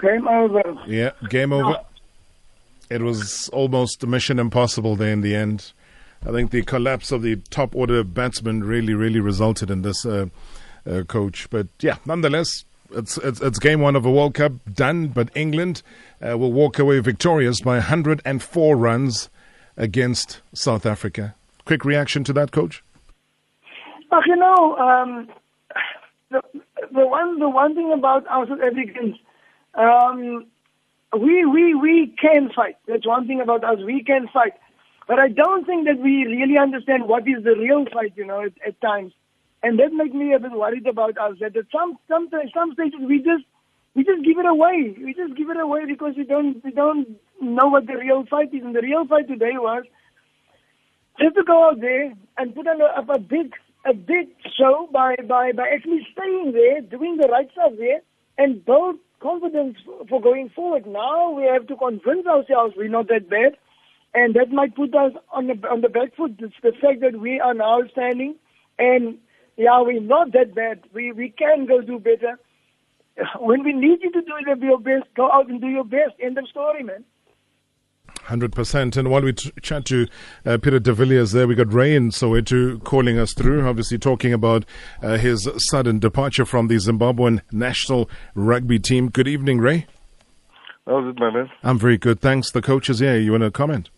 Game 0.00 0.26
over. 0.28 0.62
Yeah, 0.86 1.10
game 1.28 1.52
over. 1.52 1.70
No. 1.70 1.86
It 2.90 3.02
was 3.02 3.48
almost 3.50 4.02
a 4.04 4.06
mission 4.06 4.38
impossible 4.38 4.96
there 4.96 5.12
in 5.12 5.22
the 5.22 5.34
end. 5.34 5.72
I 6.26 6.30
think 6.30 6.50
the 6.50 6.62
collapse 6.62 7.10
of 7.12 7.22
the 7.22 7.36
top 7.50 7.74
order 7.74 8.04
batsmen 8.04 8.64
really, 8.64 8.94
really 8.94 9.20
resulted 9.20 9.70
in 9.70 9.82
this, 9.82 10.06
uh, 10.06 10.26
uh, 10.86 11.02
coach. 11.02 11.48
But 11.50 11.68
yeah, 11.80 11.96
nonetheless, 12.04 12.64
it's, 12.90 13.16
it's, 13.18 13.40
it's 13.40 13.58
game 13.58 13.80
one 13.80 13.96
of 13.96 14.04
a 14.04 14.10
World 14.10 14.34
Cup 14.34 14.52
done. 14.72 15.08
But 15.08 15.30
England 15.34 15.82
uh, 16.20 16.38
will 16.38 16.52
walk 16.52 16.78
away 16.78 16.98
victorious 17.00 17.60
by 17.60 17.74
104 17.74 18.76
runs 18.76 19.28
against 19.76 20.40
South 20.52 20.86
Africa. 20.86 21.34
Quick 21.64 21.84
reaction 21.84 22.24
to 22.24 22.32
that, 22.32 22.50
coach? 22.52 22.82
But 24.10 24.26
you 24.26 24.36
know, 24.36 24.76
um, 24.76 25.28
the 26.30 26.42
the 26.92 27.06
one 27.06 27.38
the 27.38 27.48
one 27.48 27.74
thing 27.74 27.92
about 27.92 28.26
our 28.26 28.46
South 28.46 28.60
Africans, 28.60 29.16
um, 29.74 30.46
we 31.18 31.46
we 31.46 31.74
we 31.74 32.14
can 32.20 32.50
fight. 32.54 32.76
That's 32.86 33.06
one 33.06 33.26
thing 33.26 33.40
about 33.40 33.64
us. 33.64 33.78
We 33.84 34.04
can 34.04 34.28
fight, 34.28 34.52
but 35.08 35.18
I 35.18 35.28
don't 35.28 35.66
think 35.66 35.86
that 35.86 35.98
we 35.98 36.24
really 36.26 36.58
understand 36.58 37.08
what 37.08 37.28
is 37.28 37.44
the 37.44 37.56
real 37.56 37.84
fight. 37.92 38.12
You 38.16 38.26
know, 38.26 38.42
at, 38.42 38.52
at 38.66 38.80
times, 38.80 39.12
and 39.62 39.78
that 39.78 39.92
makes 39.92 40.14
me 40.14 40.32
a 40.34 40.38
bit 40.38 40.52
worried 40.52 40.86
about 40.86 41.18
us. 41.18 41.36
That 41.40 41.56
at 41.56 41.66
some 41.72 41.98
some 42.08 42.28
some 42.54 42.72
stages 42.74 43.00
we 43.06 43.18
just 43.18 43.44
we 43.94 44.04
just 44.04 44.24
give 44.24 44.38
it 44.38 44.46
away. 44.46 44.94
We 44.98 45.14
just 45.14 45.36
give 45.36 45.50
it 45.50 45.58
away 45.58 45.86
because 45.86 46.14
we 46.16 46.24
don't 46.24 46.62
we 46.64 46.70
don't 46.72 47.08
know 47.40 47.68
what 47.68 47.86
the 47.86 47.96
real 47.96 48.24
fight 48.30 48.54
is. 48.54 48.62
And 48.64 48.74
the 48.74 48.82
real 48.82 49.06
fight 49.06 49.28
today 49.28 49.54
was 49.56 49.84
just 51.20 51.34
to 51.36 51.44
go 51.44 51.68
out 51.70 51.80
there 51.80 52.12
and 52.38 52.54
put 52.54 52.66
on 52.66 52.80
a, 52.80 53.12
a 53.12 53.18
big 53.18 53.52
a 53.84 53.94
big 53.94 54.28
show 54.58 54.88
by, 54.92 55.16
by, 55.28 55.52
by 55.52 55.68
actually 55.68 56.06
staying 56.12 56.52
there, 56.52 56.80
doing 56.82 57.16
the 57.16 57.28
right 57.28 57.48
stuff 57.52 57.72
there, 57.78 58.00
and 58.38 58.64
build 58.64 58.96
confidence 59.20 59.76
for 60.08 60.20
going 60.20 60.50
forward. 60.50 60.86
Now 60.86 61.30
we 61.30 61.44
have 61.44 61.66
to 61.68 61.76
convince 61.76 62.26
ourselves 62.26 62.74
we're 62.76 62.88
not 62.88 63.08
that 63.08 63.28
bad, 63.28 63.56
and 64.14 64.34
that 64.34 64.50
might 64.50 64.74
put 64.74 64.94
us 64.94 65.12
on 65.32 65.46
the 65.46 65.54
on 65.68 65.80
the 65.80 65.88
back 65.88 66.14
foot. 66.16 66.34
It's 66.38 66.54
the 66.62 66.72
fact 66.72 67.00
that 67.00 67.18
we 67.20 67.40
are 67.40 67.54
now 67.54 67.80
standing, 67.90 68.36
and 68.78 69.18
yeah, 69.56 69.80
we're 69.80 70.00
not 70.00 70.32
that 70.32 70.54
bad. 70.54 70.82
We 70.92 71.12
we 71.12 71.30
can 71.30 71.66
go 71.66 71.80
do 71.80 71.98
better. 71.98 72.38
When 73.40 73.62
we 73.62 73.72
need 73.72 73.98
you 74.02 74.10
to 74.10 74.20
do 74.20 74.32
it, 74.46 74.58
your 74.62 74.80
best. 74.80 75.12
Go 75.14 75.30
out 75.30 75.48
and 75.48 75.60
do 75.60 75.68
your 75.68 75.84
best. 75.84 76.14
End 76.20 76.38
of 76.38 76.48
story, 76.48 76.82
man. 76.82 77.04
100%. 78.26 78.96
And 78.96 79.10
while 79.10 79.22
we 79.22 79.32
t- 79.32 79.52
chat 79.62 79.84
to 79.86 80.06
uh, 80.46 80.58
Peter 80.58 80.78
de 80.78 80.92
Villiers 80.92 81.32
there, 81.32 81.46
we 81.46 81.54
got 81.54 81.72
Ray 81.72 81.94
in 81.94 82.10
Soweto 82.10 82.82
calling 82.84 83.18
us 83.18 83.32
through, 83.32 83.66
obviously 83.66 83.98
talking 83.98 84.32
about 84.32 84.64
uh, 85.02 85.16
his 85.16 85.48
sudden 85.56 85.98
departure 85.98 86.44
from 86.44 86.68
the 86.68 86.76
Zimbabwean 86.76 87.40
national 87.50 88.08
rugby 88.34 88.78
team. 88.78 89.08
Good 89.08 89.28
evening, 89.28 89.58
Ray. 89.58 89.86
How's 90.86 91.08
it, 91.08 91.18
my 91.18 91.30
man? 91.30 91.50
I'm 91.62 91.78
very 91.78 91.98
good. 91.98 92.20
Thanks. 92.20 92.50
The 92.50 92.62
coach 92.62 92.88
is 92.90 93.00
here. 93.00 93.18
You 93.18 93.32
want 93.32 93.44
to 93.44 93.50
comment? 93.50 93.90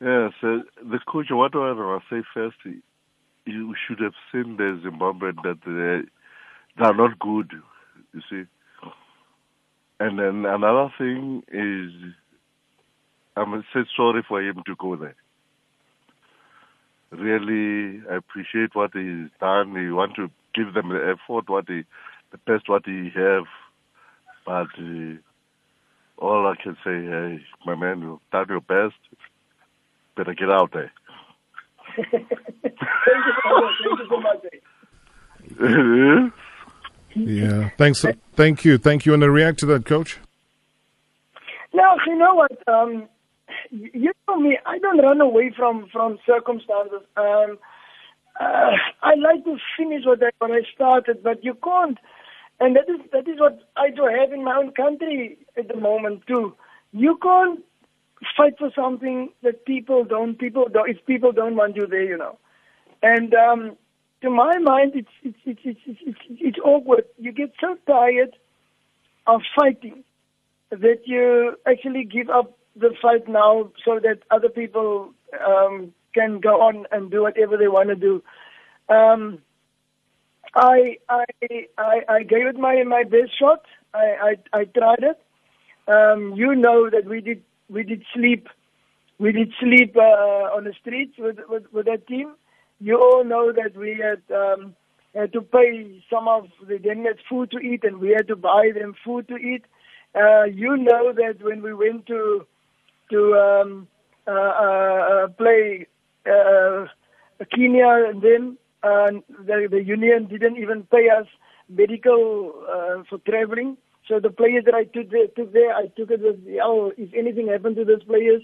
Yes, 0.00 0.32
uh, 0.44 0.58
the 0.80 1.00
coach, 1.08 1.26
what 1.30 1.56
I 1.56 1.98
say 2.08 2.22
first, 2.32 2.56
you 3.46 3.74
should 3.86 4.00
have 4.00 4.12
seen 4.30 4.56
the 4.56 4.78
Zimbabwe 4.82 5.32
that 5.42 5.58
uh, 5.66 6.06
they 6.78 6.84
are 6.84 6.94
not 6.94 7.18
good, 7.18 7.50
you 8.14 8.20
see. 8.30 8.44
And 9.98 10.18
then 10.18 10.44
another 10.46 10.92
thing 10.96 11.42
is, 11.50 11.90
I'm 13.36 13.64
say 13.74 13.80
sorry 13.96 14.22
for 14.28 14.40
him 14.40 14.62
to 14.66 14.76
go 14.78 14.94
there. 14.94 15.16
Really, 17.10 18.00
I 18.08 18.16
appreciate 18.16 18.74
what 18.74 18.90
he's 18.92 19.30
done. 19.40 19.74
He 19.74 19.90
want 19.90 20.14
to 20.16 20.28
give 20.54 20.74
them 20.74 20.90
the 20.90 21.16
effort, 21.16 21.48
what 21.48 21.64
he, 21.68 21.82
the 22.30 22.38
best 22.46 22.68
what 22.68 22.86
he 22.86 23.10
have. 23.16 23.44
But 24.46 24.68
uh, 24.78 25.16
all 26.18 26.46
I 26.46 26.54
can 26.62 26.76
say, 26.84 27.04
hey, 27.04 27.40
my 27.66 27.74
man, 27.74 28.00
you've 28.02 28.20
done 28.30 28.46
your 28.48 28.60
best. 28.60 29.00
Better 30.18 30.34
get 30.34 30.50
out 30.50 30.72
there. 30.72 30.90
Thank 32.10 32.12
you 32.12 33.34
so 33.44 33.60
much. 33.60 33.74
Thank 33.84 34.00
you 34.00 34.06
so 34.10 35.80
much. 36.20 36.32
Yeah. 37.14 37.70
Thanks. 37.78 38.04
Thank 38.34 38.64
you. 38.64 38.78
Thank 38.78 39.06
you. 39.06 39.14
And 39.14 39.22
to 39.22 39.30
react 39.30 39.60
to 39.60 39.66
that, 39.66 39.86
coach? 39.86 40.18
Now, 41.72 41.94
you 42.04 42.16
know 42.16 42.34
what? 42.34 42.68
Um, 42.68 43.08
you 43.70 44.10
know 44.26 44.40
me. 44.40 44.58
I 44.66 44.78
don't 44.78 44.98
run 44.98 45.20
away 45.20 45.52
from 45.56 45.86
from 45.92 46.18
circumstances. 46.26 47.02
Um, 47.16 47.56
uh, 48.40 48.72
I 49.02 49.14
like 49.14 49.44
to 49.44 49.56
finish 49.76 50.04
what 50.04 50.20
I 50.20 50.30
what 50.38 50.50
I 50.50 50.62
started, 50.74 51.22
but 51.22 51.44
you 51.44 51.54
can't. 51.62 51.98
And 52.58 52.74
that 52.74 52.88
is 52.88 53.00
that 53.12 53.28
is 53.28 53.38
what 53.38 53.70
I 53.76 53.90
do 53.90 54.02
have 54.02 54.32
in 54.32 54.42
my 54.42 54.56
own 54.56 54.72
country 54.72 55.38
at 55.56 55.68
the 55.68 55.76
moment 55.76 56.26
too. 56.26 56.56
You 56.92 57.16
can't 57.22 57.60
fight 58.36 58.54
for 58.58 58.70
something 58.74 59.30
that 59.42 59.64
people 59.64 60.04
don't. 60.04 60.38
People 60.38 60.66
don't. 60.72 60.88
If 60.88 61.04
people 61.06 61.32
don't 61.32 61.56
want 61.56 61.76
you 61.76 61.86
there, 61.86 62.04
you 62.04 62.16
know. 62.16 62.38
And 63.02 63.32
um, 63.34 63.76
to 64.22 64.30
my 64.30 64.58
mind, 64.58 64.92
it's 64.94 65.08
it's 65.22 65.38
it's 65.44 65.60
it's 65.64 65.80
it's, 65.86 66.00
it's, 66.06 66.18
it's 66.40 66.58
awkward. 66.64 67.04
You 67.18 67.32
get 67.32 67.52
so 67.60 67.76
tired 67.86 68.36
of 69.26 69.42
fighting 69.58 70.04
that 70.70 71.00
you 71.04 71.56
actually 71.66 72.04
give 72.04 72.28
up 72.28 72.56
the 72.76 72.90
fight 73.00 73.28
now 73.28 73.70
so 73.84 73.98
that 74.00 74.18
other 74.30 74.48
people 74.48 75.12
um, 75.46 75.92
can 76.14 76.40
go 76.40 76.60
on 76.60 76.86
and 76.92 77.10
do 77.10 77.22
whatever 77.22 77.56
they 77.56 77.68
want 77.68 77.88
to 77.88 77.96
do. 77.96 78.22
Um, 78.88 79.40
I, 80.54 80.96
I 81.08 81.24
I 81.76 82.00
I 82.08 82.22
gave 82.22 82.46
it 82.46 82.56
my 82.56 82.82
my 82.84 83.04
best 83.04 83.38
shot. 83.38 83.64
I 83.94 84.36
I, 84.54 84.60
I 84.60 84.64
tried 84.64 85.02
it. 85.02 85.20
Um, 85.86 86.34
you 86.36 86.54
know 86.54 86.90
that 86.90 87.06
we 87.06 87.20
did 87.20 87.42
we 87.68 87.82
did 87.82 88.02
sleep 88.14 88.48
we 89.18 89.32
did 89.32 89.52
sleep 89.60 89.96
uh, 89.96 90.54
on 90.56 90.64
the 90.64 90.72
streets 90.80 91.14
with, 91.18 91.38
with 91.48 91.64
with 91.72 91.86
that 91.86 92.06
team. 92.06 92.34
You 92.80 92.96
all 93.00 93.24
know 93.24 93.52
that 93.52 93.76
we 93.76 94.00
had 94.00 94.22
um, 94.34 94.74
had 95.14 95.32
to 95.32 95.42
pay 95.42 96.02
some 96.08 96.28
of 96.28 96.46
the 96.66 96.78
them 96.78 97.18
food 97.28 97.50
to 97.50 97.58
eat, 97.58 97.82
and 97.82 97.98
we 97.98 98.10
had 98.10 98.28
to 98.28 98.36
buy 98.36 98.70
them 98.74 98.94
food 99.04 99.26
to 99.28 99.36
eat. 99.36 99.64
Uh, 100.14 100.44
you 100.44 100.76
know 100.76 101.12
that 101.12 101.42
when 101.42 101.62
we 101.62 101.74
went 101.74 102.06
to 102.06 102.46
to 103.10 103.34
um, 103.34 103.88
uh, 104.26 104.30
uh, 104.30 105.28
play 105.28 105.86
uh, 106.26 106.84
Kenya, 107.54 108.06
and 108.08 108.22
then 108.22 108.56
uh, 108.82 109.10
the, 109.46 109.66
the 109.70 109.82
union 109.82 110.26
didn't 110.26 110.58
even 110.58 110.84
pay 110.84 111.08
us 111.08 111.26
medical 111.68 112.52
uh, 112.70 113.02
for 113.08 113.18
traveling. 113.28 113.76
So 114.08 114.18
the 114.18 114.30
players 114.30 114.64
that 114.64 114.74
I 114.74 114.84
took 114.84 115.10
there, 115.10 115.26
took 115.36 115.52
there, 115.52 115.74
I 115.74 115.86
took 115.96 116.10
it 116.10 116.22
with, 116.22 116.36
oh, 116.62 116.92
if 116.96 117.12
anything 117.14 117.48
happened 117.48 117.76
to 117.76 117.84
those 117.84 118.02
players, 118.04 118.42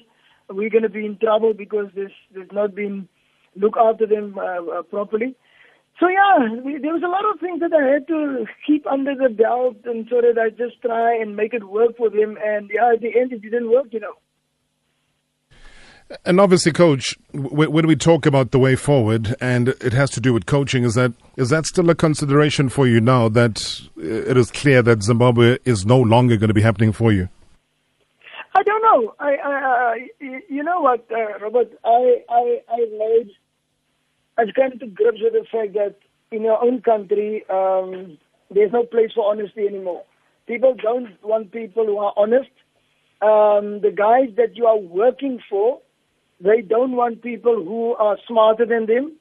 we're 0.50 0.70
going 0.70 0.82
to 0.82 0.90
be 0.90 1.06
in 1.06 1.16
trouble 1.18 1.54
because 1.54 1.86
there's 1.94 2.12
there's 2.34 2.52
not 2.52 2.74
been 2.74 3.08
look 3.56 3.76
after 3.78 4.06
them 4.06 4.36
uh, 4.38 4.60
uh, 4.78 4.82
properly. 4.82 5.34
So 5.98 6.08
yeah, 6.08 6.60
we, 6.62 6.78
there 6.78 6.92
was 6.92 7.02
a 7.02 7.08
lot 7.08 7.24
of 7.24 7.40
things 7.40 7.60
that 7.60 7.72
I 7.72 7.94
had 7.94 8.08
to 8.08 8.44
keep 8.66 8.86
under 8.86 9.14
the 9.14 9.28
belt, 9.32 9.76
and 9.84 10.06
so 10.10 10.20
that 10.20 10.38
I 10.38 10.50
just 10.50 10.82
try 10.82 11.16
and 11.16 11.36
make 11.36 11.54
it 11.54 11.64
work 11.64 11.96
for 11.96 12.10
them. 12.10 12.36
And 12.44 12.68
yeah, 12.74 12.92
at 12.94 13.00
the 13.00 13.18
end, 13.18 13.32
it 13.32 13.42
didn't 13.42 13.70
work, 13.70 13.86
you 13.92 14.00
know. 14.00 14.14
And 16.24 16.40
obviously, 16.40 16.72
coach, 16.72 17.16
when 17.32 17.86
we 17.86 17.96
talk 17.96 18.26
about 18.26 18.50
the 18.50 18.58
way 18.58 18.76
forward, 18.76 19.34
and 19.40 19.68
it 19.68 19.92
has 19.92 20.10
to 20.10 20.20
do 20.20 20.32
with 20.32 20.46
coaching, 20.46 20.84
is 20.84 20.94
that 20.94 21.12
is 21.36 21.50
that 21.50 21.66
still 21.66 21.88
a 21.90 21.94
consideration 21.94 22.68
for 22.68 22.86
you 22.86 23.00
now 23.00 23.28
that 23.30 23.80
it 23.96 24.36
is 24.36 24.50
clear 24.50 24.82
that 24.82 25.02
Zimbabwe 25.02 25.58
is 25.64 25.84
no 25.86 26.00
longer 26.00 26.36
going 26.36 26.48
to 26.48 26.54
be 26.54 26.62
happening 26.62 26.92
for 26.92 27.12
you? 27.12 27.28
I 28.54 28.62
don't 28.62 28.82
know. 28.82 29.14
I, 29.18 29.36
I, 29.36 29.52
I 29.52 30.08
you 30.20 30.62
know 30.62 30.80
what, 30.80 31.06
uh, 31.10 31.38
Robert? 31.40 31.72
I, 31.84 32.22
I, 32.28 32.60
I 32.68 32.78
made. 32.98 33.30
I've 34.38 34.54
come 34.54 34.78
to 34.78 34.86
grips 34.86 35.18
with 35.20 35.32
the 35.32 35.44
fact 35.50 35.74
that 35.74 35.96
in 36.30 36.42
your 36.42 36.62
own 36.62 36.82
country, 36.82 37.44
um, 37.50 38.18
there's 38.50 38.72
no 38.72 38.84
place 38.84 39.10
for 39.14 39.30
honesty 39.30 39.66
anymore. 39.66 40.04
People 40.46 40.74
don't 40.80 41.08
want 41.22 41.52
people 41.52 41.86
who 41.86 41.98
are 41.98 42.12
honest. 42.16 42.50
Um, 43.22 43.80
the 43.80 43.92
guys 43.96 44.34
that 44.36 44.56
you 44.56 44.66
are 44.66 44.76
working 44.76 45.40
for, 45.48 45.80
they 46.44 46.60
don't 46.60 46.92
want 46.92 47.22
people 47.22 47.54
who 47.56 47.94
are 47.94 48.18
smarter 48.28 48.66
than 48.66 48.86
them, 48.86 49.12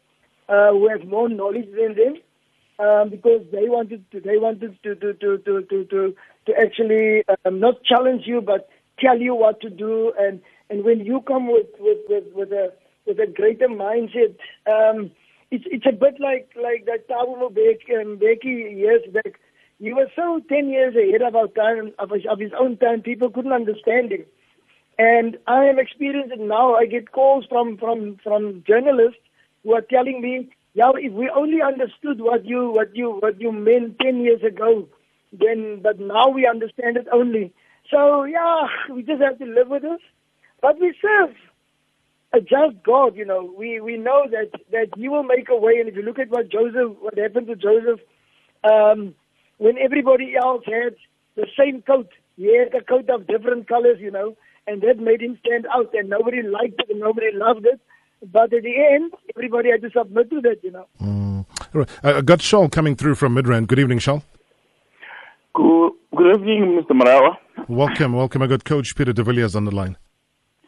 uh, 0.50 0.72
who 0.72 0.90
have 0.90 1.08
more 1.08 1.30
knowledge 1.30 1.70
than 1.76 1.96
them, 1.96 2.16
um, 2.86 3.10
because 3.10 3.42
they 3.52 3.70
wanted 3.70 4.04
to, 4.12 4.20
they 4.20 4.38
wanted 4.38 4.78
to 4.84 4.96
to 4.96 5.14
to 5.14 5.38
to 5.38 5.62
to 5.62 5.84
to, 5.86 6.16
to 6.48 6.52
actually 6.60 7.24
um, 7.46 7.60
not 7.60 7.84
challenge 7.84 8.24
you, 8.26 8.42
but 8.42 8.70
tell 9.00 9.18
you 9.20 9.36
what 9.36 9.62
to 9.62 9.70
do. 9.70 10.14
And 10.20 10.42
and 10.70 10.84
when 10.84 11.00
you 11.06 11.22
come 11.22 11.52
with 11.52 11.68
with 11.80 12.00
with, 12.10 12.26
with 12.36 12.52
a 12.52 12.74
with 13.08 13.20
a 13.20 13.28
greater 13.28 13.68
mindset, 13.70 14.36
um, 14.68 15.12
it's 15.50 15.66
it's 15.68 15.86
a 15.88 15.94
bit 15.94 16.20
like 16.20 16.50
like 16.62 16.86
that 16.86 17.08
Thabo 17.08 17.50
Mbeki 17.52 18.02
um, 18.02 18.78
years 18.78 19.04
back. 19.14 19.40
He 19.80 19.94
was 19.94 20.10
so 20.16 20.42
ten 20.50 20.70
years 20.70 20.96
ahead 20.96 21.22
of 21.22 21.36
our 21.36 21.48
time 21.48 21.94
of 22.00 22.12
his, 22.12 22.24
of 22.30 22.40
his 22.40 22.52
own 22.60 22.78
time. 22.78 23.02
People 23.02 23.30
couldn't 23.30 23.54
understand 23.54 24.12
him. 24.12 24.26
And 24.98 25.38
I 25.48 25.66
am 25.66 25.80
experiencing 25.80 26.48
now. 26.48 26.76
I 26.76 26.86
get 26.86 27.12
calls 27.12 27.46
from, 27.50 27.78
from, 27.78 28.18
from 28.24 28.64
journalists 28.68 29.22
who 29.64 29.74
are 29.74 29.82
telling 29.82 30.22
me, 30.22 30.50
yeah, 30.74 30.92
if 30.96 31.14
we 31.14 31.30
only 31.36 31.62
understood 31.62 32.22
what 32.22 32.46
you, 32.46 32.70
what 32.72 32.96
you, 32.96 33.18
what 33.20 33.40
you 33.40 33.52
meant 33.52 34.00
10 34.00 34.22
years 34.22 34.44
ago, 34.44 34.88
then, 35.32 35.80
but 35.82 36.00
now 36.00 36.30
we 36.30 36.48
understand 36.48 36.98
it 36.98 37.08
only. 37.12 37.54
So 37.90 38.24
yeah, 38.24 38.68
we 38.92 39.04
just 39.04 39.22
have 39.22 39.40
to 39.40 39.46
live 39.46 39.68
with 39.68 39.82
this. 39.82 40.00
But 40.62 40.80
we 40.80 40.96
serve 41.02 41.36
a 42.34 42.40
just 42.40 42.82
God, 42.84 43.16
you 43.16 43.26
know. 43.26 43.54
We, 43.56 43.82
we 43.82 43.98
know 43.98 44.26
that, 44.30 44.52
that 44.72 44.90
He 44.96 45.10
will 45.10 45.24
make 45.24 45.50
a 45.50 45.58
way. 45.58 45.74
And 45.80 45.90
if 45.90 45.96
you 45.96 46.04
look 46.04 46.20
at 46.20 46.30
what 46.30 46.50
Joseph, 46.50 46.98
what 47.00 47.18
happened 47.18 47.48
to 47.48 47.56
Joseph, 47.56 48.00
um, 48.64 49.14
when 49.58 49.78
everybody 49.78 50.36
else 50.36 50.64
had 50.66 50.96
the 51.36 51.48
same 51.58 51.82
coat, 51.82 52.10
he 52.38 52.58
had 52.58 52.74
a 52.74 52.84
coat 52.84 53.10
of 53.10 53.28
different 53.28 53.68
colors, 53.68 53.98
you 54.00 54.12
know 54.12 54.36
and 54.68 54.82
that 54.82 54.98
made 55.00 55.22
him 55.22 55.38
stand 55.46 55.66
out, 55.74 55.94
and 55.94 56.10
nobody 56.10 56.42
liked 56.42 56.80
it 56.80 56.90
and 56.90 57.00
nobody 57.00 57.28
loved 57.34 57.66
it. 57.66 57.80
But 58.32 58.54
at 58.54 58.64
the 58.64 58.76
end, 58.94 59.14
everybody 59.36 59.70
had 59.72 59.82
to 59.82 59.90
submit 59.92 60.30
to 60.30 60.42
that, 60.42 60.64
you 60.64 60.72
know. 60.72 60.88
Mm. 61.02 61.46
Right. 61.74 61.90
Uh, 62.04 62.18
I 62.18 62.22
got 62.22 62.40
Shaul 62.40 62.72
coming 62.72 62.96
through 62.96 63.16
from 63.16 63.36
Midrand. 63.36 63.68
Good 63.68 63.80
evening, 63.80 64.00
Shaul. 64.00 64.24
Good, 65.54 65.92
good 66.16 66.36
evening, 66.36 66.82
Mr. 66.82 67.00
Marawa. 67.00 67.38
Welcome, 67.68 68.14
welcome. 68.14 68.42
I 68.42 68.48
got 68.48 68.64
Coach 68.64 68.96
Peter 68.96 69.12
de 69.12 69.24
Villiers 69.24 69.56
on 69.56 69.66
the 69.66 69.76
line. 69.76 69.98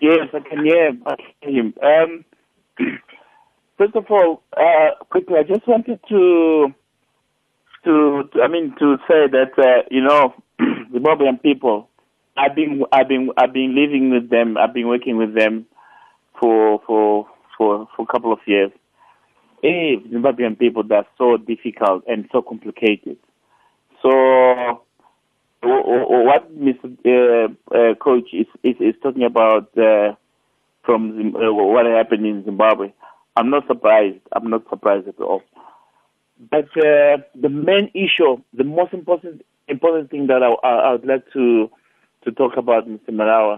Yes, 0.01 0.27
I 0.33 0.39
can 0.39 0.63
hear, 0.65 0.91
I 1.05 1.15
him. 1.41 1.73
Um, 1.81 2.25
first 3.77 3.95
of 3.95 4.05
all, 4.09 4.43
uh, 4.57 5.03
quickly, 5.09 5.35
I 5.39 5.43
just 5.43 5.67
wanted 5.67 5.99
to, 6.09 6.73
to, 7.85 8.29
to 8.33 8.41
I 8.41 8.47
mean, 8.47 8.75
to 8.79 8.97
say 9.07 9.27
that, 9.31 9.51
uh, 9.57 9.87
you 9.89 10.01
know, 10.01 10.33
the 10.59 10.99
Zimbabwean 10.99 11.41
people, 11.41 11.89
I've 12.37 12.55
been 12.55 12.83
I've 12.91 13.07
been 13.07 13.29
I've 13.37 13.53
been 13.53 13.75
living 13.75 14.11
with 14.11 14.29
them. 14.29 14.57
I've 14.57 14.73
been 14.73 14.87
working 14.87 15.17
with 15.17 15.33
them 15.35 15.65
for 16.39 16.81
for 16.85 17.27
for 17.57 17.87
for 17.95 18.03
a 18.03 18.11
couple 18.11 18.33
of 18.33 18.39
years. 18.45 18.71
Hey, 19.61 19.97
Zimbabwean 20.11 20.59
people 20.59 20.83
they're 20.83 21.07
so 21.17 21.37
difficult 21.37 22.03
and 22.07 22.27
so 22.31 22.41
complicated. 22.41 23.17
So 24.01 24.81
what 25.63 26.51
Mr. 26.59 26.95
Uh, 27.05 27.75
uh, 27.75 27.95
Coach 27.95 28.29
is, 28.33 28.45
is, 28.63 28.75
is 28.79 28.95
talking 29.01 29.23
about 29.23 29.75
uh, 29.77 30.13
from 30.83 31.35
uh, 31.35 31.51
what 31.53 31.85
happened 31.87 32.25
in 32.25 32.45
Zimbabwe, 32.45 32.93
I'm 33.35 33.49
not 33.49 33.65
surprised. 33.67 34.19
I'm 34.31 34.49
not 34.49 34.69
surprised 34.69 35.07
at 35.07 35.19
all. 35.19 35.41
But 36.51 36.65
uh, 36.77 37.17
the 37.33 37.49
main 37.49 37.89
issue, 37.93 38.41
the 38.53 38.63
most 38.63 38.93
important 38.93 39.43
important 39.67 40.11
thing 40.11 40.27
that 40.27 40.43
I, 40.43 40.67
I, 40.67 40.73
I 40.75 40.91
would 40.91 41.05
like 41.05 41.23
to 41.33 41.71
to 42.25 42.31
talk 42.31 42.57
about, 42.57 42.87
Mr. 42.87 43.09
Marawa. 43.09 43.57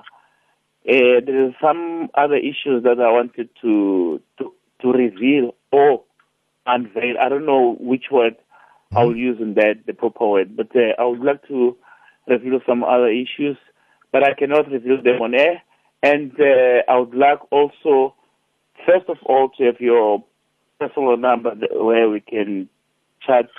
Uh, 0.88 1.20
there 1.26 1.48
are 1.48 1.56
some 1.62 2.10
other 2.16 2.36
issues 2.36 2.84
that 2.84 3.00
I 3.00 3.12
wanted 3.12 3.50
to 3.62 4.22
to, 4.38 4.54
to 4.82 4.92
reveal 4.92 5.56
or 5.72 6.04
unveil. 6.66 7.16
I 7.20 7.30
don't 7.30 7.46
know 7.46 7.76
which 7.80 8.06
word 8.12 8.36
mm-hmm. 8.36 8.98
I'll 8.98 9.16
use 9.16 9.38
in 9.42 9.56
that, 9.56 9.86
the 9.86 9.94
proper 9.94 10.28
word, 10.28 10.56
but 10.56 10.76
uh, 10.76 11.02
I 11.02 11.06
would 11.06 11.22
like 11.22 11.46
to 11.48 11.76
reveal 12.28 12.60
some 12.66 12.84
other 12.84 13.10
issues. 13.10 13.58
but 14.12 14.24
I 14.24 14.34
cannot 14.34 14.72
reveal 14.72 15.02
them 15.02 15.22
on 15.22 15.36
air. 15.36 15.62
And 16.04 16.32
uh, 16.40 16.84
I 16.92 16.98
would 16.98 17.16
like 17.16 17.40
also, 17.52 18.16
first 18.86 19.10
of 19.10 19.18
all, 19.26 19.50
to 19.58 19.66
have 19.66 19.80
your 19.80 20.24
personal 20.80 21.18
number 21.18 21.52
where 21.74 22.10
we 22.10 22.22
can 22.22 22.70
chat 23.26 23.50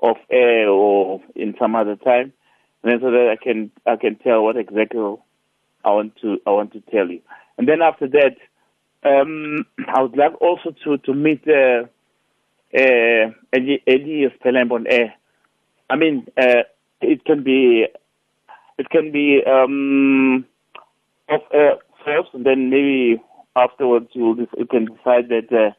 off 0.00 0.18
air 0.30 0.68
or 0.68 1.20
in 1.34 1.54
some 1.58 1.74
other 1.74 1.96
time, 1.96 2.32
and 2.82 2.92
then 2.92 3.00
so 3.00 3.10
that 3.10 3.28
I 3.30 3.42
can 3.42 3.70
I 3.86 3.96
can 3.96 4.16
tell 4.16 4.42
what 4.42 4.56
exactly 4.56 5.00
I 5.84 5.90
want 5.90 6.16
to 6.22 6.38
I 6.46 6.50
want 6.50 6.72
to 6.72 6.80
tell 6.92 7.08
you. 7.08 7.20
And 7.58 7.68
then 7.68 7.82
after 7.82 8.08
that, 8.08 8.36
um, 9.04 9.66
I 9.88 10.02
would 10.02 10.16
like 10.16 10.40
also 10.40 10.74
to 10.84 10.98
to 10.98 11.14
meet 11.14 11.42
uh, 11.48 11.84
uh, 12.74 13.30
Eddie, 13.52 13.82
Eddie 13.86 14.28
on. 14.72 14.86
I 15.90 15.96
mean, 15.96 16.26
uh, 16.36 16.62
it 17.00 17.24
can 17.24 17.42
be 17.42 17.86
it 18.78 18.90
can 18.90 19.12
be 19.12 19.42
um, 19.44 20.46
air 21.28 21.76
first, 22.04 22.30
and 22.32 22.46
then 22.46 22.70
maybe 22.70 23.22
afterwards 23.56 24.08
you 24.12 24.48
you 24.56 24.66
can 24.66 24.86
decide 24.86 25.28
that 25.28 25.52
uh, 25.52 25.70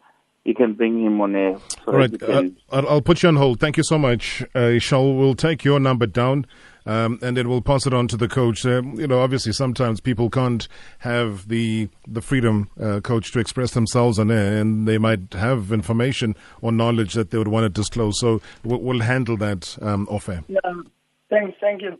you 0.44 0.56
can 0.56 0.74
bring 0.74 1.04
him 1.04 1.22
on 1.22 1.36
air. 1.36 1.58
So 1.86 1.92
All 1.92 1.94
right, 1.94 2.24
uh, 2.24 2.44
I'll 2.72 3.02
put 3.02 3.24
you 3.24 3.30
on 3.30 3.36
hold. 3.36 3.60
Thank 3.60 3.78
you 3.78 3.84
so 3.84 3.98
much. 3.98 4.42
Uh, 4.56 4.80
Shaul 4.80 5.18
we'll 5.18 5.36
take 5.36 5.64
your 5.64 5.80
number 5.80 6.06
down. 6.06 6.46
Um, 6.84 7.20
and 7.22 7.38
then 7.38 7.48
we'll 7.48 7.62
pass 7.62 7.86
it 7.86 7.94
on 7.94 8.08
to 8.08 8.18
the 8.18 8.28
coach. 8.28 8.66
Uh, 8.66 8.82
you 8.82 9.06
know, 9.06 9.20
obviously, 9.20 9.54
sometimes 9.54 10.02
people 10.02 10.32
can't 10.32 10.68
have 11.00 11.48
the 11.48 11.90
the 12.08 12.22
freedom, 12.22 12.72
uh, 12.82 13.02
coach, 13.02 13.32
to 13.34 13.40
express 13.40 13.72
themselves 13.72 14.18
on 14.18 14.32
air, 14.32 14.60
and 14.60 14.88
they 14.88 14.98
might 14.98 15.34
have 15.34 15.72
information 15.72 16.36
or 16.60 16.72
knowledge 16.72 17.14
that 17.14 17.30
they 17.30 17.38
would 17.38 17.50
want 17.50 17.66
to 17.66 17.70
disclose. 17.70 18.20
So 18.20 18.42
we'll, 18.64 18.82
we'll 18.82 19.02
handle 19.02 19.38
that 19.38 19.78
um, 19.80 20.08
off 20.10 20.28
air. 20.28 20.44
Yeah, 20.48 20.60
thanks, 21.30 21.56
thank 21.62 21.84
you. 21.84 22.00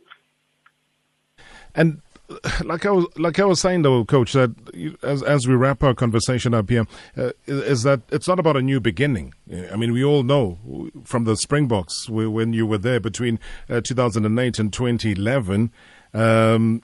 And 1.76 2.02
like 2.64 2.86
I 2.86 2.90
was 2.90 3.06
like 3.16 3.38
I 3.38 3.44
was 3.44 3.60
saying 3.60 3.82
though, 3.82 4.04
Coach, 4.04 4.32
that 4.32 4.54
as 5.02 5.22
as 5.22 5.46
we 5.46 5.54
wrap 5.54 5.82
our 5.82 5.94
conversation 5.94 6.54
up 6.54 6.68
here, 6.68 6.86
uh, 7.16 7.30
is 7.46 7.82
that 7.82 8.00
it's 8.10 8.28
not 8.28 8.38
about 8.38 8.56
a 8.56 8.62
new 8.62 8.80
beginning. 8.80 9.34
I 9.70 9.76
mean, 9.76 9.92
we 9.92 10.04
all 10.04 10.22
know 10.22 10.90
from 11.04 11.24
the 11.24 11.36
Springboks 11.36 12.08
when 12.08 12.52
you 12.52 12.66
were 12.66 12.78
there 12.78 13.00
between 13.00 13.38
uh, 13.68 13.80
2008 13.80 14.58
and 14.58 14.72
2011. 14.72 15.72
Um, 16.14 16.82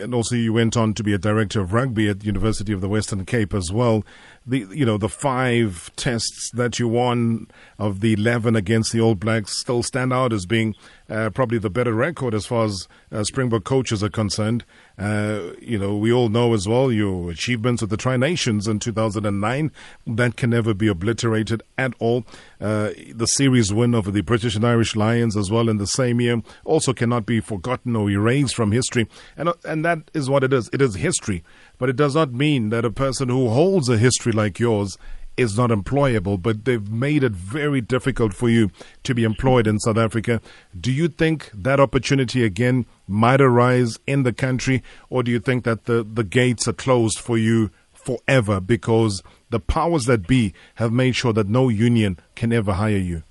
and 0.00 0.14
also 0.14 0.34
you 0.34 0.52
went 0.52 0.76
on 0.76 0.94
to 0.94 1.02
be 1.02 1.12
a 1.12 1.18
director 1.18 1.60
of 1.60 1.72
rugby 1.72 2.08
at 2.08 2.20
the 2.20 2.26
University 2.26 2.72
of 2.72 2.80
the 2.80 2.88
Western 2.88 3.24
Cape 3.24 3.54
as 3.54 3.72
well. 3.72 4.04
The 4.46 4.66
you 4.70 4.84
know 4.84 4.98
the 4.98 5.08
five 5.08 5.90
tests 5.96 6.50
that 6.54 6.78
you 6.78 6.88
won 6.88 7.48
of 7.78 8.00
the 8.00 8.12
eleven 8.12 8.56
against 8.56 8.92
the 8.92 9.00
All 9.00 9.14
Blacks 9.14 9.58
still 9.58 9.82
stand 9.82 10.12
out 10.12 10.32
as 10.32 10.46
being 10.46 10.74
uh, 11.08 11.30
probably 11.30 11.58
the 11.58 11.70
better 11.70 11.92
record 11.92 12.34
as 12.34 12.46
far 12.46 12.64
as 12.64 12.88
uh, 13.12 13.24
Springbok 13.24 13.64
coaches 13.64 14.02
are 14.02 14.10
concerned. 14.10 14.64
Uh, 15.00 15.54
you 15.62 15.78
know, 15.78 15.96
we 15.96 16.12
all 16.12 16.28
know 16.28 16.52
as 16.52 16.68
well 16.68 16.92
your 16.92 17.30
achievements 17.30 17.80
with 17.80 17.88
the 17.88 17.96
Tri 17.96 18.18
Nations 18.18 18.68
in 18.68 18.78
2009. 18.78 19.72
That 20.06 20.36
can 20.36 20.50
never 20.50 20.74
be 20.74 20.88
obliterated 20.88 21.62
at 21.78 21.94
all. 21.98 22.26
Uh, 22.60 22.90
the 23.14 23.26
series 23.26 23.72
win 23.72 23.94
over 23.94 24.10
the 24.10 24.20
British 24.20 24.56
and 24.56 24.66
Irish 24.66 24.94
Lions 24.94 25.38
as 25.38 25.50
well 25.50 25.70
in 25.70 25.78
the 25.78 25.86
same 25.86 26.20
year 26.20 26.42
also 26.64 26.92
cannot 26.92 27.24
be 27.24 27.40
forgotten 27.40 27.96
or 27.96 28.10
erased 28.10 28.54
from 28.54 28.72
history. 28.72 29.08
And, 29.38 29.48
uh, 29.48 29.54
and 29.64 29.82
that 29.86 30.10
is 30.12 30.28
what 30.28 30.44
it 30.44 30.52
is. 30.52 30.68
It 30.70 30.82
is 30.82 30.96
history. 30.96 31.42
But 31.78 31.88
it 31.88 31.96
does 31.96 32.14
not 32.14 32.34
mean 32.34 32.68
that 32.68 32.84
a 32.84 32.90
person 32.90 33.30
who 33.30 33.48
holds 33.48 33.88
a 33.88 33.96
history 33.96 34.32
like 34.32 34.60
yours 34.60 34.98
is 35.40 35.56
not 35.56 35.70
employable, 35.70 36.40
but 36.40 36.66
they've 36.66 36.90
made 36.90 37.24
it 37.24 37.32
very 37.32 37.80
difficult 37.80 38.34
for 38.34 38.50
you 38.50 38.70
to 39.04 39.14
be 39.14 39.24
employed 39.24 39.66
in 39.66 39.78
South 39.78 39.96
Africa. 39.96 40.40
Do 40.78 40.92
you 40.92 41.08
think 41.08 41.50
that 41.54 41.80
opportunity 41.80 42.44
again 42.44 42.84
might 43.08 43.40
arise 43.40 43.98
in 44.06 44.22
the 44.22 44.34
country, 44.34 44.82
or 45.08 45.22
do 45.22 45.30
you 45.30 45.40
think 45.40 45.64
that 45.64 45.86
the, 45.86 46.04
the 46.04 46.24
gates 46.24 46.68
are 46.68 46.74
closed 46.74 47.18
for 47.18 47.38
you 47.38 47.70
forever 47.94 48.60
because 48.60 49.22
the 49.48 49.60
powers 49.60 50.04
that 50.04 50.26
be 50.26 50.52
have 50.74 50.92
made 50.92 51.16
sure 51.16 51.32
that 51.32 51.48
no 51.48 51.70
union 51.70 52.18
can 52.34 52.52
ever 52.52 52.74
hire 52.74 52.96
you? 52.96 53.22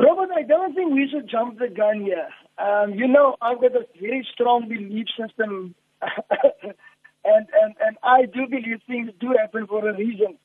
Robert, 0.00 0.30
I 0.36 0.42
don't 0.42 0.74
think 0.74 0.92
we 0.92 1.08
should 1.08 1.30
jump 1.30 1.60
the 1.60 1.68
gun 1.68 2.00
here. 2.00 2.28
Um, 2.58 2.94
you 2.94 3.06
know, 3.06 3.36
I've 3.40 3.60
got 3.60 3.76
a 3.76 3.86
very 4.00 4.26
strong 4.32 4.68
belief 4.68 5.06
system 5.16 5.76
and, 7.24 7.46
and, 7.62 7.74
and 7.80 7.96
I 8.02 8.26
do 8.26 8.46
believe 8.46 8.80
things 8.86 9.10
do 9.20 9.34
happen 9.38 9.66
for 9.66 9.88
a 9.88 9.96
reason. 9.96 10.38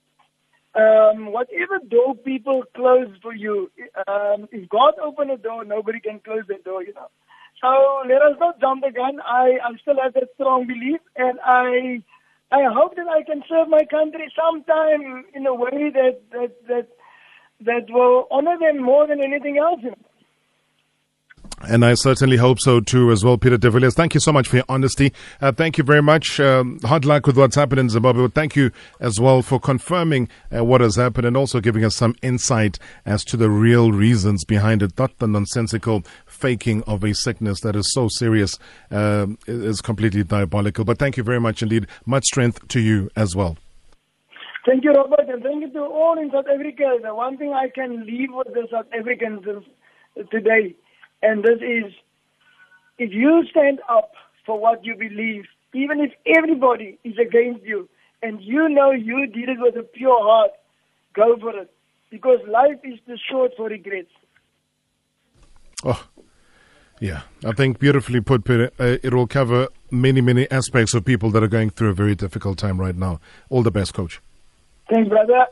Um, 0.75 1.31
whatever 1.33 1.79
door 1.89 2.15
people 2.15 2.63
close 2.75 3.09
for 3.21 3.33
you, 3.33 3.71
um, 4.07 4.47
if 4.51 4.69
God 4.69 4.93
open 5.03 5.29
a 5.31 5.37
door, 5.37 5.65
nobody 5.65 5.99
can 5.99 6.19
close 6.19 6.43
the 6.47 6.59
door, 6.63 6.83
you 6.83 6.93
know. 6.93 7.09
So 7.61 8.03
let 8.07 8.21
us 8.21 8.37
not 8.39 8.61
jump 8.61 8.83
the 8.83 8.91
gun. 8.91 9.19
I, 9.25 9.57
I 9.63 9.77
still 9.81 9.97
have 10.01 10.13
that 10.13 10.29
strong 10.35 10.67
belief, 10.67 11.01
and 11.17 11.39
I 11.43 12.01
I 12.51 12.63
hope 12.71 12.95
that 12.95 13.07
I 13.07 13.23
can 13.23 13.43
serve 13.49 13.67
my 13.67 13.83
country 13.89 14.31
sometime 14.35 15.25
in 15.33 15.45
a 15.45 15.53
way 15.53 15.91
that 15.93 16.21
that 16.31 16.51
that 16.67 16.87
that 17.65 17.85
will 17.89 18.27
honor 18.31 18.57
them 18.59 18.81
more 18.81 19.07
than 19.07 19.21
anything 19.21 19.57
else. 19.57 19.81
You 19.83 19.91
know. 19.91 20.08
And 21.67 21.83
I 21.83 21.93
certainly 21.93 22.37
hope 22.37 22.59
so 22.59 22.79
too, 22.79 23.11
as 23.11 23.23
well, 23.23 23.37
Peter 23.37 23.57
de 23.57 23.69
Villiers. 23.69 23.93
Thank 23.93 24.13
you 24.13 24.19
so 24.19 24.31
much 24.31 24.47
for 24.47 24.57
your 24.57 24.65
honesty. 24.69 25.11
Uh, 25.41 25.51
thank 25.51 25.77
you 25.77 25.83
very 25.83 26.01
much. 26.01 26.39
Um, 26.39 26.79
hard 26.83 27.03
luck 27.03 27.27
with 27.27 27.37
what's 27.37 27.55
happened 27.55 27.79
in 27.79 27.89
Zimbabwe. 27.89 28.23
But 28.23 28.33
thank 28.33 28.55
you 28.55 28.71
as 28.99 29.19
well 29.19 29.41
for 29.41 29.59
confirming 29.59 30.29
uh, 30.55 30.63
what 30.63 30.79
has 30.79 30.95
happened 30.95 31.27
and 31.27 31.35
also 31.35 31.59
giving 31.59 31.83
us 31.83 31.95
some 31.95 32.15
insight 32.21 32.79
as 33.05 33.25
to 33.25 33.37
the 33.37 33.49
real 33.49 33.91
reasons 33.91 34.45
behind 34.45 34.81
it, 34.81 34.97
not 34.97 35.17
the 35.17 35.27
nonsensical 35.27 36.03
faking 36.25 36.81
of 36.83 37.03
a 37.03 37.13
sickness 37.13 37.59
that 37.61 37.75
is 37.75 37.93
so 37.93 38.07
serious, 38.07 38.57
uh, 38.89 39.27
is 39.45 39.81
completely 39.81 40.23
diabolical. 40.23 40.85
But 40.85 40.97
thank 40.97 41.17
you 41.17 41.23
very 41.23 41.41
much 41.41 41.61
indeed. 41.61 41.87
Much 42.05 42.25
strength 42.25 42.67
to 42.69 42.79
you 42.79 43.09
as 43.17 43.35
well. 43.35 43.57
Thank 44.65 44.83
you, 44.83 44.91
Robert, 44.91 45.27
and 45.27 45.43
thank 45.43 45.61
you 45.61 45.71
to 45.71 45.79
all 45.79 46.17
in 46.19 46.31
South 46.31 46.45
Africa. 46.53 46.97
The 47.01 47.13
one 47.13 47.37
thing 47.37 47.53
I 47.53 47.69
can 47.69 48.05
leave 48.05 48.29
with 48.31 48.47
the 48.47 48.67
South 48.71 48.85
Africans 48.97 49.43
today 50.31 50.75
and 51.21 51.43
this 51.43 51.59
is 51.61 51.93
if 52.97 53.11
you 53.13 53.45
stand 53.49 53.79
up 53.89 54.11
for 54.45 54.59
what 54.59 54.83
you 54.83 54.95
believe, 54.95 55.45
even 55.73 55.99
if 55.99 56.11
everybody 56.37 56.97
is 57.03 57.17
against 57.17 57.63
you, 57.63 57.87
and 58.21 58.41
you 58.41 58.67
know 58.69 58.91
you 58.91 59.27
did 59.27 59.49
it 59.49 59.57
with 59.59 59.75
a 59.75 59.83
pure 59.83 60.21
heart, 60.21 60.51
go 61.13 61.37
for 61.39 61.57
it. 61.57 61.71
Because 62.09 62.39
life 62.47 62.79
is 62.83 62.99
too 63.05 63.15
short 63.29 63.51
for 63.55 63.69
regrets. 63.69 64.11
Oh, 65.83 66.07
yeah. 66.99 67.21
I 67.45 67.53
think 67.53 67.79
beautifully 67.79 68.19
put, 68.19 68.43
Peter. 68.43 68.71
Uh, 68.79 68.97
it 69.03 69.13
will 69.13 69.27
cover 69.27 69.67
many, 69.91 70.21
many 70.21 70.49
aspects 70.51 70.93
of 70.93 71.05
people 71.05 71.29
that 71.31 71.43
are 71.43 71.47
going 71.47 71.69
through 71.69 71.89
a 71.89 71.93
very 71.93 72.15
difficult 72.15 72.57
time 72.57 72.79
right 72.79 72.95
now. 72.95 73.21
All 73.49 73.63
the 73.63 73.71
best, 73.71 73.93
Coach. 73.93 74.19
Thanks, 74.91 75.07
brother. 75.07 75.45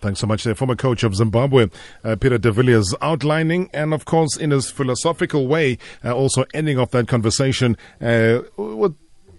Thanks 0.00 0.20
so 0.20 0.26
much, 0.26 0.44
there. 0.44 0.54
Former 0.54 0.76
coach 0.76 1.02
of 1.04 1.14
Zimbabwe, 1.14 1.68
uh, 2.04 2.16
Peter 2.16 2.38
de 2.38 2.52
Villiers, 2.52 2.94
outlining 3.00 3.70
and, 3.72 3.94
of 3.94 4.04
course, 4.04 4.36
in 4.36 4.50
his 4.50 4.70
philosophical 4.70 5.46
way, 5.46 5.78
uh, 6.04 6.12
also 6.12 6.44
ending 6.52 6.78
off 6.78 6.90
that 6.90 7.08
conversation 7.08 7.76
uh, 8.00 8.40
with 8.56 8.96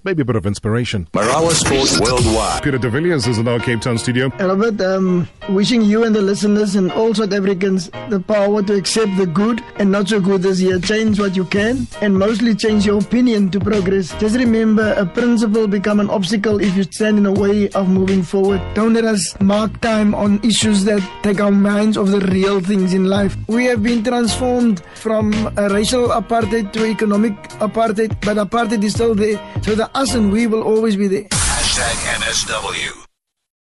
maybe 0.08 0.22
a 0.22 0.26
bit 0.26 0.38
of 0.38 0.46
inspiration. 0.46 1.06
Marawa 1.12 1.52
Sports 1.52 2.00
Worldwide. 2.00 2.64
Peter 2.64 2.78
de 2.78 2.90
Villiers 2.90 3.28
is 3.28 3.40
in 3.40 3.48
our 3.48 3.60
Cape 3.60 3.82
Town 3.82 3.98
studio. 3.98 4.32
Albert, 4.40 4.80
um, 4.80 5.28
wishing 5.50 5.82
you 5.82 6.06
and 6.06 6.16
the 6.16 6.22
listeners 6.22 6.76
and 6.76 6.90
all 6.94 7.14
South 7.14 7.34
Africans 7.34 7.90
the 8.08 8.22
power 8.22 8.64
to 8.64 8.74
accept 8.74 9.12
the 9.18 9.26
good 9.28 9.62
and 9.80 9.92
not 9.92 10.08
so 10.08 10.22
good 10.22 10.44
this 10.44 10.62
year. 10.62 10.80
Change 10.80 11.20
what 11.20 11.36
you 11.36 11.44
can 11.44 11.86
and 12.02 12.18
mostly 12.18 12.56
change 12.56 12.86
your 12.86 13.02
opinion 13.02 13.50
to 13.52 13.60
progress. 13.60 14.18
Just 14.18 14.38
remember, 14.38 14.94
a 14.94 15.06
principle 15.06 15.68
become 15.68 16.00
an 16.00 16.10
obstacle 16.10 16.62
if 16.62 16.74
you 16.78 16.84
stand 16.84 17.18
in 17.18 17.24
the 17.24 17.34
way 17.34 17.68
of 17.72 17.90
moving 17.90 18.24
forward. 18.24 18.62
Don't 18.76 18.94
let 18.94 19.04
us 19.04 19.36
mark 19.42 19.82
time 19.82 20.16
on 20.16 20.40
issues 20.42 20.86
that 20.86 21.02
take 21.22 21.42
our 21.42 21.52
minds 21.52 21.98
off 21.98 22.08
the 22.08 22.22
real 22.32 22.62
things 22.62 22.94
in 22.94 23.06
life. 23.06 23.36
We 23.48 23.66
have 23.66 23.84
been 23.84 24.06
transformed 24.06 24.82
from 24.96 25.34
a 25.58 25.68
racial 25.68 26.08
apartheid 26.10 26.72
to 26.72 26.86
economic 26.86 27.34
apartheid, 27.60 28.16
but 28.22 28.38
apartheid 28.38 28.86
is 28.86 28.94
still 28.94 29.14
there. 29.14 29.38
So 29.64 29.76
the 29.76 29.97
us 29.98 30.14
and 30.14 30.32
we 30.32 30.46
will 30.46 30.62
always 30.62 30.96
be 30.96 31.08
there. 31.08 31.24
Hashtag 31.24 31.98
MSW. 32.22 33.07